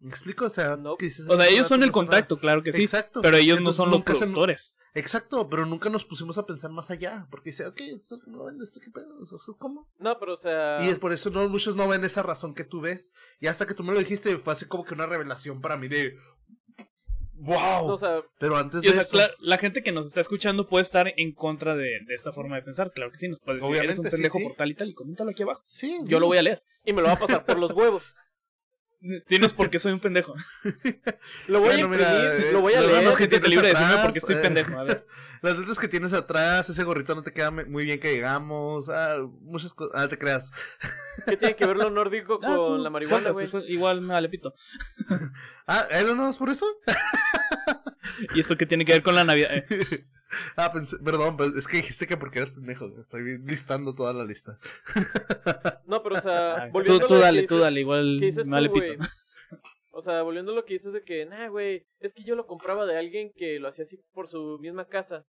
[0.00, 0.46] ¿Me explico?
[0.46, 0.96] O sea, o
[1.36, 2.82] sea ellos son el contacto, claro que sí.
[2.82, 3.20] Exacto.
[3.20, 4.77] Pero ellos no son los productores.
[4.94, 7.26] Exacto, pero nunca nos pusimos a pensar más allá.
[7.30, 9.88] Porque dice, ok, esto no vende, esto qué pedo, eso es como.
[9.98, 10.84] No, pero o sea.
[10.84, 13.12] Y es por eso no, muchos no ven esa razón que tú ves.
[13.40, 15.88] Y hasta que tú me lo dijiste, fue así como que una revelación para mí
[15.88, 16.16] de,
[17.40, 17.92] ¡Wow!
[17.92, 19.16] O sea, pero antes de eso...
[19.38, 22.62] la, gente que nos está escuchando puede estar en contra de, de, esta forma de
[22.62, 22.90] pensar.
[22.92, 25.30] Claro que sí, nos puede decir, eres un pendejo por tal y tal, y coméntalo
[25.30, 25.62] aquí abajo.
[25.64, 25.96] Sí.
[26.04, 26.62] Yo lo voy a leer.
[26.84, 28.16] Y me lo va a pasar por los huevos.
[29.00, 30.34] Dinos por qué soy un pendejo.
[31.46, 33.14] lo voy a imprimir, eh, lo voy a leer.
[33.14, 34.76] que te libre decirme por qué estoy eh, pendejo.
[34.78, 35.06] A ver.
[35.42, 38.88] Las letras que tienes atrás, ese gorrito no te queda muy bien que digamos.
[38.88, 39.92] Ah, muchas cosas.
[39.94, 40.50] Ah, te creas.
[41.26, 43.46] ¿Qué tiene que ver lo nórdico ah, con la marihuana, güey?
[43.68, 44.54] Igual me vale pito.
[45.68, 46.66] ah, ¿eh, no es por eso?
[48.34, 49.64] ¿Y esto qué tiene que ver con la Navidad?
[50.56, 52.86] Ah, pensé, perdón, es que dijiste que porque eres pendejo.
[53.00, 54.58] Estoy listando toda la lista.
[55.86, 58.94] No, pero o sea, ah, tú, tú dale, tú dale, igual me pito.
[59.90, 62.46] O sea, volviendo a lo que dices de que, nah, güey, es que yo lo
[62.46, 65.26] compraba de alguien que lo hacía así por su misma casa.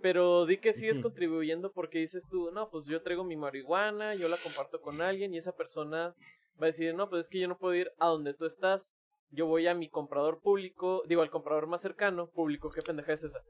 [0.00, 4.28] Pero di que sigues contribuyendo porque dices tú, no, pues yo traigo mi marihuana, yo
[4.28, 6.14] la comparto con alguien y esa persona
[6.60, 8.94] va a decir, no, pues es que yo no puedo ir a donde tú estás.
[9.28, 13.24] Yo voy a mi comprador público, digo, al comprador más cercano, público, ¿qué pendeja es
[13.24, 13.42] esa?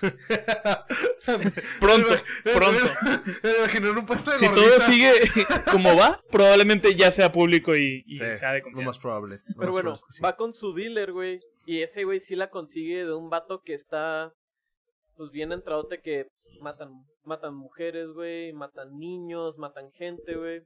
[1.80, 2.08] pronto,
[2.54, 2.78] pronto.
[4.38, 5.12] si todo sigue
[5.70, 8.80] como va, probablemente ya sea público y, sea de confianza.
[8.80, 9.38] Lo más probable.
[9.58, 9.94] Pero bueno,
[10.24, 11.40] va con su dealer, güey.
[11.66, 14.32] Y ese güey sí la consigue de un vato que está,
[15.16, 16.26] pues bien entradote que
[16.60, 20.62] matan, matan mujeres, güey, matan niños, matan gente, güey.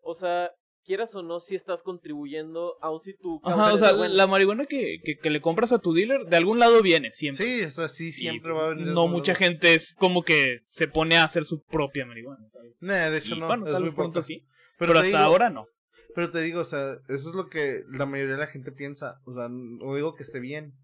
[0.00, 0.52] O sea,
[0.84, 3.40] quieras o no, si estás contribuyendo, aun si tu...
[3.42, 6.82] Ajá, o sea, la marihuana que, que, le compras a tu dealer, de algún lado
[6.82, 7.44] viene, siempre.
[7.44, 8.86] Sí, o sea, sí, siempre va a venir.
[8.88, 12.74] No mucha gente es como que se pone a hacer su propia marihuana, ¿sabes?
[12.80, 13.46] de hecho no.
[13.46, 14.44] Bueno, tal vez pronto sí,
[14.78, 15.66] pero, hasta ahora no.
[16.14, 19.20] Pero te digo, o sea, eso es lo que la mayoría de la gente piensa.
[19.24, 20.74] O sea, no digo que esté bien,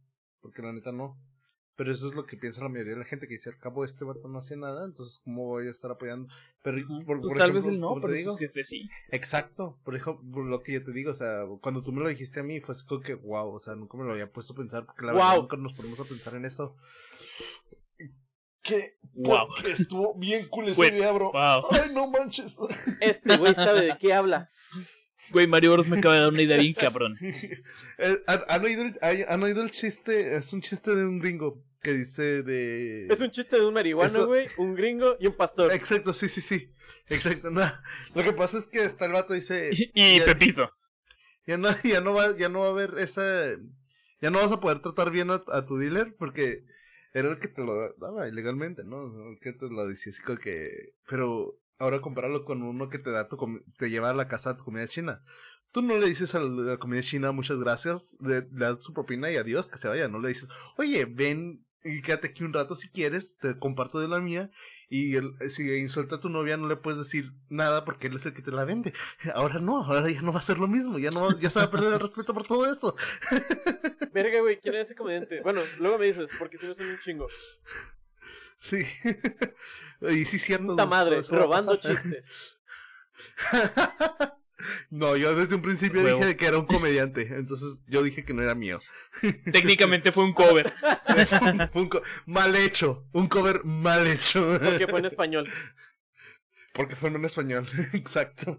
[0.40, 1.16] porque la neta no.
[1.80, 3.86] Pero eso es lo que piensa la mayoría de la gente, que dice, al cabo
[3.86, 6.28] este vato no hace nada, entonces ¿cómo voy a estar apoyando?
[6.60, 6.76] Pero,
[7.06, 8.90] por, pues tal vez él no, pero digo, jefe sí.
[9.08, 12.40] Exacto, por ejemplo, lo que yo te digo, o sea, cuando tú me lo dijiste
[12.40, 14.56] a mí, fue así como que, wow, o sea, nunca me lo había puesto a
[14.56, 16.76] pensar, porque la verdad nunca nos ponemos a pensar en eso.
[18.60, 19.48] Que wow.
[19.66, 21.32] estuvo bien cool ese día, bro.
[21.34, 22.58] Ay, no manches.
[23.00, 24.50] Este güey sabe de qué habla.
[25.30, 27.18] Güey, Mario Bros me acaba de dar una idea bien cabrón.
[28.02, 30.34] Eh, ¿Han, oído el, ¿Han oído el chiste?
[30.34, 33.06] Es un chiste de un gringo que dice de...
[33.08, 35.70] Es un chiste de un marihuana, güey, un gringo y un pastor.
[35.72, 36.72] Exacto, sí, sí, sí.
[37.08, 37.60] Exacto, no.
[38.14, 39.70] Lo que pasa es que está el vato dice...
[39.72, 40.70] Y, Pepito.
[41.46, 43.50] Ya no, ya, no va, ya no va a haber esa...
[44.22, 46.64] Ya no vas a poder tratar bien a, tu dealer porque
[47.12, 49.12] era el que te lo daba ilegalmente, ¿no?
[49.42, 50.94] Que te lo decía así como que...
[51.06, 53.36] Pero ahora compararlo con uno que te da tu
[53.76, 55.22] te lleva a la casa tu comida china.
[55.72, 59.30] Tú no le dices a la comida china muchas gracias, le, le das su propina
[59.30, 60.08] y adiós, que se vaya.
[60.08, 64.08] No le dices, oye, ven, y quédate aquí un rato si quieres, te comparto de
[64.08, 64.50] la mía.
[64.90, 65.14] Y
[65.48, 68.42] si insulta a tu novia no le puedes decir nada porque él es el que
[68.42, 68.92] te la vende.
[69.34, 71.66] Ahora no, ahora ya no va a ser lo mismo, ya no ya se va
[71.66, 72.96] a perder el respeto por todo eso.
[74.12, 75.40] Verga, güey, ¿quién es ese comediante?
[75.42, 77.28] Bueno, luego me dices, porque si no son un chingo.
[78.58, 78.84] Sí.
[80.00, 80.68] y sí, cierto.
[80.68, 82.24] Puta madre, robando chistes.
[84.90, 88.42] No, yo desde un principio dije que era un comediante, entonces yo dije que no
[88.42, 88.78] era mío.
[89.52, 90.72] Técnicamente fue un cover.
[92.26, 94.58] mal hecho, un cover mal hecho.
[94.62, 95.50] Porque fue en español.
[96.72, 98.58] Porque fue en español, exacto.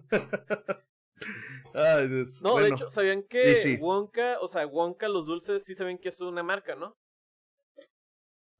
[2.41, 6.19] no, de hecho, ¿sabían que Wonka, o sea, Wonka, los dulces, sí saben que es
[6.19, 6.97] una marca, ¿no?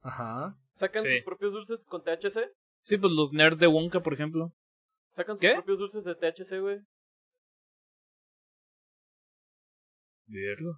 [0.00, 0.56] Ajá.
[0.72, 2.50] ¿Sacan sus propios dulces con THC?
[2.82, 4.52] Sí, pues los nerds de Wonka, por ejemplo.
[5.14, 6.78] ¿Sacan sus propios dulces de THC, güey?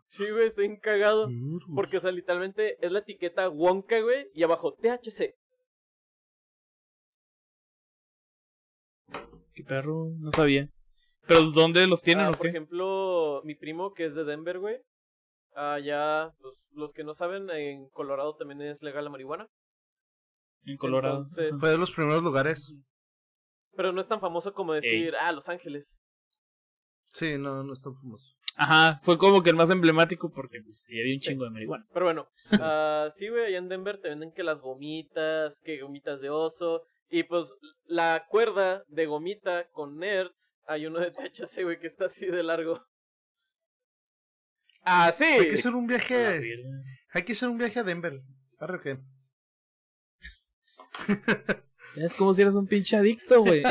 [0.08, 1.28] Sí, güey, estoy encagado.
[1.74, 5.34] Porque, o sea, literalmente es la etiqueta Wonka, güey, y abajo THC.
[9.54, 10.68] Qué perro, no sabía.
[11.26, 14.78] ¿Pero dónde los tienen ah, o Por ejemplo, mi primo que es de Denver, güey.
[15.54, 19.46] Allá, pues, los que no saben, en Colorado también es legal la marihuana.
[20.66, 21.24] En Colorado.
[21.58, 22.74] Fue de los primeros lugares.
[23.76, 25.96] Pero no es tan famoso como decir, ah, Los Ángeles.
[27.08, 28.34] Sí, no, no es tan famoso.
[28.56, 31.84] Ajá, fue como que el más emblemático porque pues, había un chingo de marihuana.
[31.92, 36.20] Pero bueno, uh, sí, güey, allá en Denver te venden que las gomitas, que gomitas
[36.20, 36.82] de oso.
[37.10, 37.52] Y pues
[37.84, 42.42] la cuerda de gomita con nerds, hay uno de THC, güey, que está así de
[42.42, 42.84] largo.
[44.84, 45.24] Ah, sí.
[45.24, 46.42] Hay que hacer un viaje.
[47.12, 48.20] Hay que hacer un viaje a Denver.
[48.58, 48.98] ¿Ahora qué?
[51.96, 53.62] Es como si eras un pinche adicto, güey.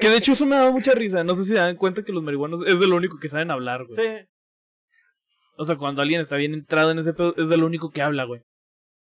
[0.00, 1.24] que de hecho eso me da mucha risa.
[1.24, 3.50] No sé si se dan cuenta que los marihuanos es de lo único que saben
[3.50, 4.02] hablar, güey.
[4.02, 4.08] Sí.
[5.56, 8.02] O sea, cuando alguien está bien entrado en ese pedo, es de lo único que
[8.02, 8.42] habla, güey.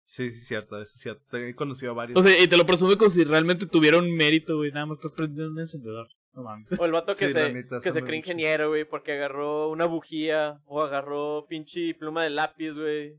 [0.05, 1.35] Sí, sí, cierto, es cierto.
[1.35, 2.17] He conocido a varios.
[2.17, 4.71] O sea, y te lo presume como si realmente tuviera un mérito, güey.
[4.71, 6.07] Nada más estás prendiendo un encendedor.
[6.31, 6.79] No mames.
[6.79, 10.81] O el vato que se, que se cree ingeniero, güey, porque agarró una bujía o
[10.81, 13.17] agarró pinche pluma de lápiz, güey.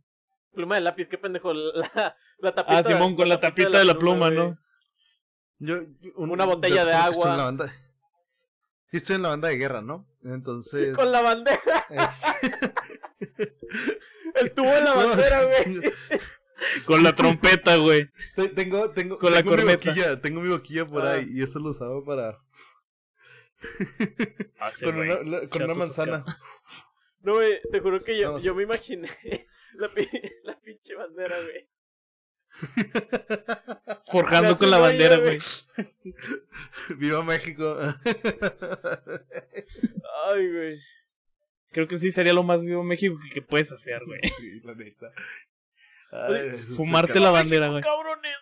[0.59, 1.53] Pluma de lápiz, qué pendejo.
[1.55, 2.79] La, la tapita.
[2.79, 4.59] Ah, Simón, con la, tapita de la, pluma, ¿no?
[5.61, 5.85] Yo,
[6.17, 7.31] una botella de agua.
[7.31, 7.73] En la banda,
[8.91, 10.09] estoy en la banda de guerra, ¿no?
[10.25, 10.97] Entonces.
[10.97, 11.87] Con la bandera.
[11.91, 12.59] Este...
[14.35, 15.93] El tubo en la bandera, güey.
[16.87, 18.11] Con la trompeta, güey.
[18.57, 21.13] Tengo, tengo, con tengo la mi boquilla, tengo mi boquilla por ah.
[21.13, 22.37] ahí y eso lo usaba para.
[24.59, 26.25] Ah, con una, con una manzana.
[27.21, 29.09] No, güey, te juro que yo, yo me imaginé
[29.75, 29.89] La,
[30.45, 31.69] la pinche bandera, güey.
[34.11, 35.39] Forjando con la bandera, güey.
[36.97, 37.77] Viva México.
[40.27, 40.81] Ay, güey.
[41.71, 44.21] Creo que sí sería lo más vivo México que, puedes hacer, güey.
[44.23, 45.13] Sí, la neta.
[46.75, 47.83] Fumarte la bandera, güey.
[47.83, 48.39] cabrones!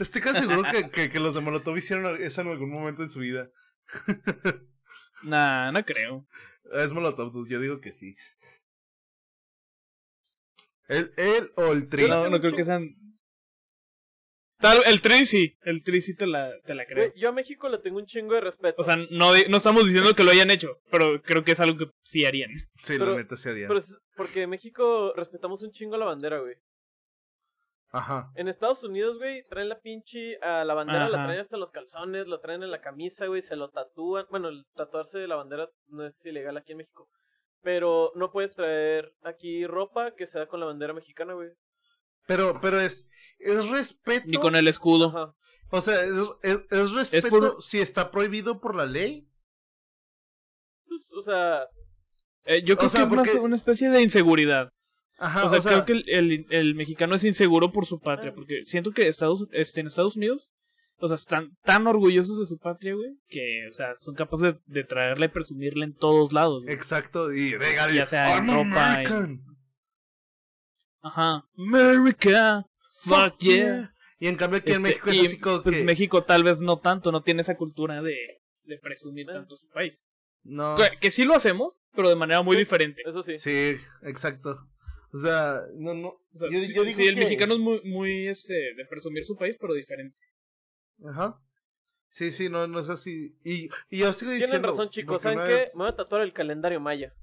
[0.00, 3.20] Estoy casi seguro que, que, los de Molotov hicieron eso en algún momento en su
[3.20, 3.50] vida.
[5.22, 6.26] nah, no creo.
[6.72, 8.16] Es Molotov, yo digo que sí.
[10.88, 12.08] ¿El, él o el Tri?
[12.08, 12.96] No, no creo que sean.
[14.58, 17.12] Tal, el Tri sí, el Tri sí te la, te la creo.
[17.16, 18.80] Yo a México le tengo un chingo de respeto.
[18.80, 21.76] O sea, no, no estamos diciendo que lo hayan hecho, pero creo que es algo
[21.76, 22.50] que sí harían.
[22.82, 23.68] Sí, la neta sí harían.
[23.68, 23.80] Pero
[24.16, 26.56] porque en México respetamos un chingo la bandera, güey.
[27.94, 28.32] Ajá.
[28.34, 30.36] En Estados Unidos, güey, traen la pinche.
[30.42, 33.54] A la bandera la traen hasta los calzones, lo traen en la camisa, güey, se
[33.54, 34.26] lo tatúan.
[34.30, 37.08] Bueno, el tatuarse de la bandera no es ilegal aquí en México.
[37.62, 41.50] Pero no puedes traer aquí ropa que sea con la bandera mexicana, güey.
[42.26, 44.26] Pero, pero es, es respeto.
[44.26, 45.36] Ni con el escudo.
[45.70, 49.28] O sea, es, es, respeto si está prohibido por la ley.
[50.88, 51.68] Pues, o sea.
[52.46, 54.72] Eh, yo creo que es más una especie de inseguridad.
[55.16, 58.34] Ajá, o sea, creo que el, el, el, mexicano es inseguro por su patria, ah.
[58.34, 60.54] porque siento que Estados, este, en Estados Unidos
[60.98, 64.84] o sea, están tan orgullosos de su patria, güey, que, o sea, son capaces de,
[64.84, 66.64] traerla y presumirla en todos lados.
[66.66, 67.94] Exacto, y regalar.
[67.94, 69.02] Ya sea en ropa.
[71.02, 71.44] Ajá.
[71.58, 72.64] America.
[73.02, 73.92] Fuck yeah.
[74.18, 76.78] Y en cambio aquí en este, México es así como pues México tal vez no
[76.78, 78.16] tanto, no tiene esa cultura de,
[78.62, 79.34] de presumir ah.
[79.34, 80.06] tanto su país.
[80.42, 80.76] No.
[81.00, 83.02] Que, sí lo hacemos, pero de manera muy diferente.
[83.04, 83.36] Eso sí.
[83.36, 84.56] Sí, exacto.
[85.14, 86.20] O sea, no, no.
[86.50, 89.72] yo, sí, digo sí, el mexicano es muy, muy, este, de presumir su país, pero
[89.72, 90.18] diferente.
[91.06, 91.40] Ajá.
[92.08, 93.38] Sí, sí, no, no es así.
[93.44, 94.56] Y, y yo sigo diciendo.
[94.56, 95.22] Tienen razón, chicos.
[95.22, 95.66] ¿Saben qué?
[95.74, 97.14] Me voy a tatuar el calendario maya.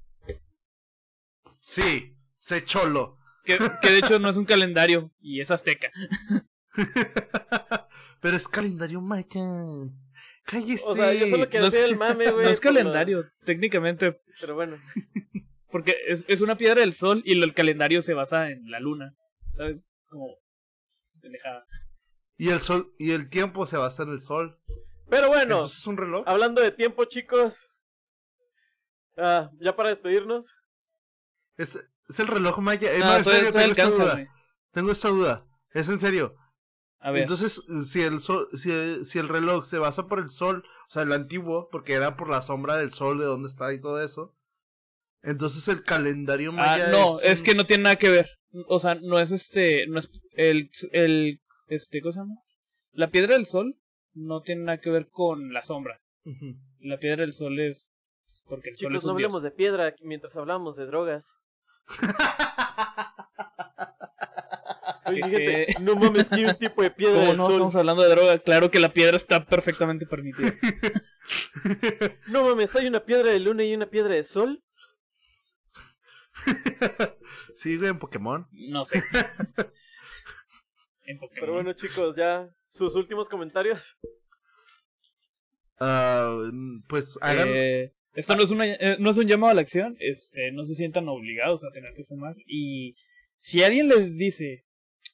[1.60, 3.18] Sí, se cholo.
[3.44, 5.90] Que, que de hecho no es un calendario y es azteca.
[8.22, 9.26] Pero es calendario maya.
[10.44, 10.84] Cállese.
[10.86, 12.46] O sea, yo solo quiero no el mame, güey.
[12.46, 14.18] No es calendario, técnicamente.
[14.40, 14.78] Pero bueno.
[15.72, 19.16] Porque es, es una piedra del sol y el calendario se basa en la luna.
[19.56, 19.88] ¿Sabes?
[20.06, 20.36] Como.
[21.20, 21.66] Pendejada.
[22.36, 24.58] Y el sol, y el tiempo se basa en el sol.
[25.08, 26.24] Pero bueno, es un reloj.
[26.26, 27.68] Hablando de tiempo, chicos.
[29.16, 30.54] Ah, ya para despedirnos.
[31.56, 32.92] Es, es el reloj maya.
[32.92, 34.28] Eh, no, en serio, tengo esta duda.
[34.72, 35.46] Tengo esta duda.
[35.72, 36.36] Es en serio.
[36.98, 37.22] A ver.
[37.22, 41.02] Entonces, si el sol, si, si el reloj se basa por el sol, o sea,
[41.02, 44.34] el antiguo, porque era por la sombra del sol de dónde está y todo eso.
[45.22, 46.88] Entonces el calendario ah, maya.
[46.88, 48.28] Ah, no, es, es que no tiene nada que ver.
[48.66, 52.34] O sea, no es este, no es el, el este, ¿cómo se llama?
[52.92, 53.76] La piedra del sol
[54.14, 56.00] no tiene nada que ver con la sombra.
[56.80, 57.88] La piedra del sol es
[58.46, 61.32] porque el sol es un no hablemos de piedra mientras hablamos de drogas.
[65.06, 68.38] Oye, no mames, que un tipo de piedra ¿Cómo no estamos hablando de droga?
[68.38, 70.52] Claro que la piedra está perfectamente permitida.
[72.28, 74.62] no mames, hay una piedra de luna y una piedra de sol.
[77.54, 78.46] ¿Sí, en Pokémon?
[78.52, 79.02] No sé.
[81.34, 83.96] Pero bueno, chicos, ya sus últimos comentarios.
[85.78, 86.50] Ah,
[86.88, 87.48] pues hagan.
[87.50, 90.64] Eh, esto no es, una, eh, no es un llamado a la acción, este, no
[90.64, 92.36] se sientan obligados a tener que fumar.
[92.46, 92.94] Y
[93.38, 94.64] si alguien les dice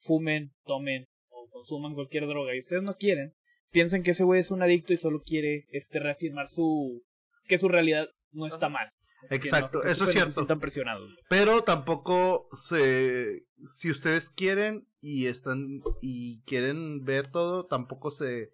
[0.00, 3.34] fumen, tomen o consuman cualquier droga y ustedes no quieren,
[3.70, 7.04] piensen que ese güey es un adicto y solo quiere este, reafirmar su
[7.46, 8.90] que su realidad no está mal.
[9.30, 10.46] Exacto, eso es cierto.
[10.60, 11.10] Presionados.
[11.28, 18.52] Pero tampoco se si ustedes quieren y están y quieren ver todo, tampoco se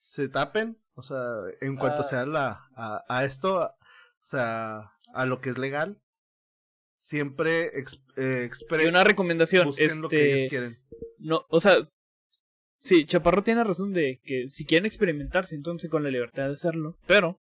[0.00, 1.18] se tapen, o sea,
[1.60, 2.04] en cuanto ah.
[2.04, 3.74] sea la a, a, esto, o
[4.20, 6.00] sea, a lo que es legal,
[6.96, 7.72] siempre
[8.16, 8.48] eh,
[8.82, 10.78] y una recomendación, este,
[11.18, 11.90] No, o sea,
[12.78, 16.98] sí, Chaparro tiene razón de que si quieren experimentar, entonces con la libertad de hacerlo,
[17.06, 17.40] pero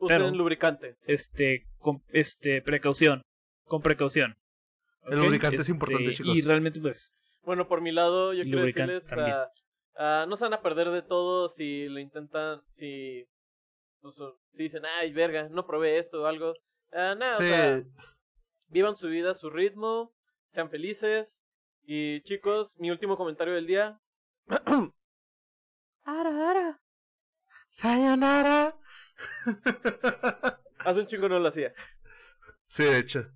[0.00, 0.96] Usen lubricante.
[1.06, 3.22] Este, con este, precaución.
[3.64, 4.36] Con precaución.
[5.06, 6.36] El lubricante es importante, este, chicos.
[6.36, 7.14] Y realmente, pues.
[7.42, 11.48] Bueno, por mi lado, yo quiero decirles, uh, no se van a perder de todo
[11.48, 13.26] si lo intentan, si,
[14.00, 14.14] pues,
[14.52, 16.52] si dicen, ay, verga, no probé esto o algo.
[16.92, 17.82] Uh, nada, o sea,
[18.68, 20.12] vivan su vida a su ritmo,
[20.46, 21.42] sean felices.
[21.86, 24.00] Y chicos, mi último comentario del día.
[26.04, 26.80] ara, ara.
[27.68, 28.76] Sayonara.
[30.84, 31.72] Hace un chingo no lo hacía.
[32.68, 33.30] Sí, de hecho.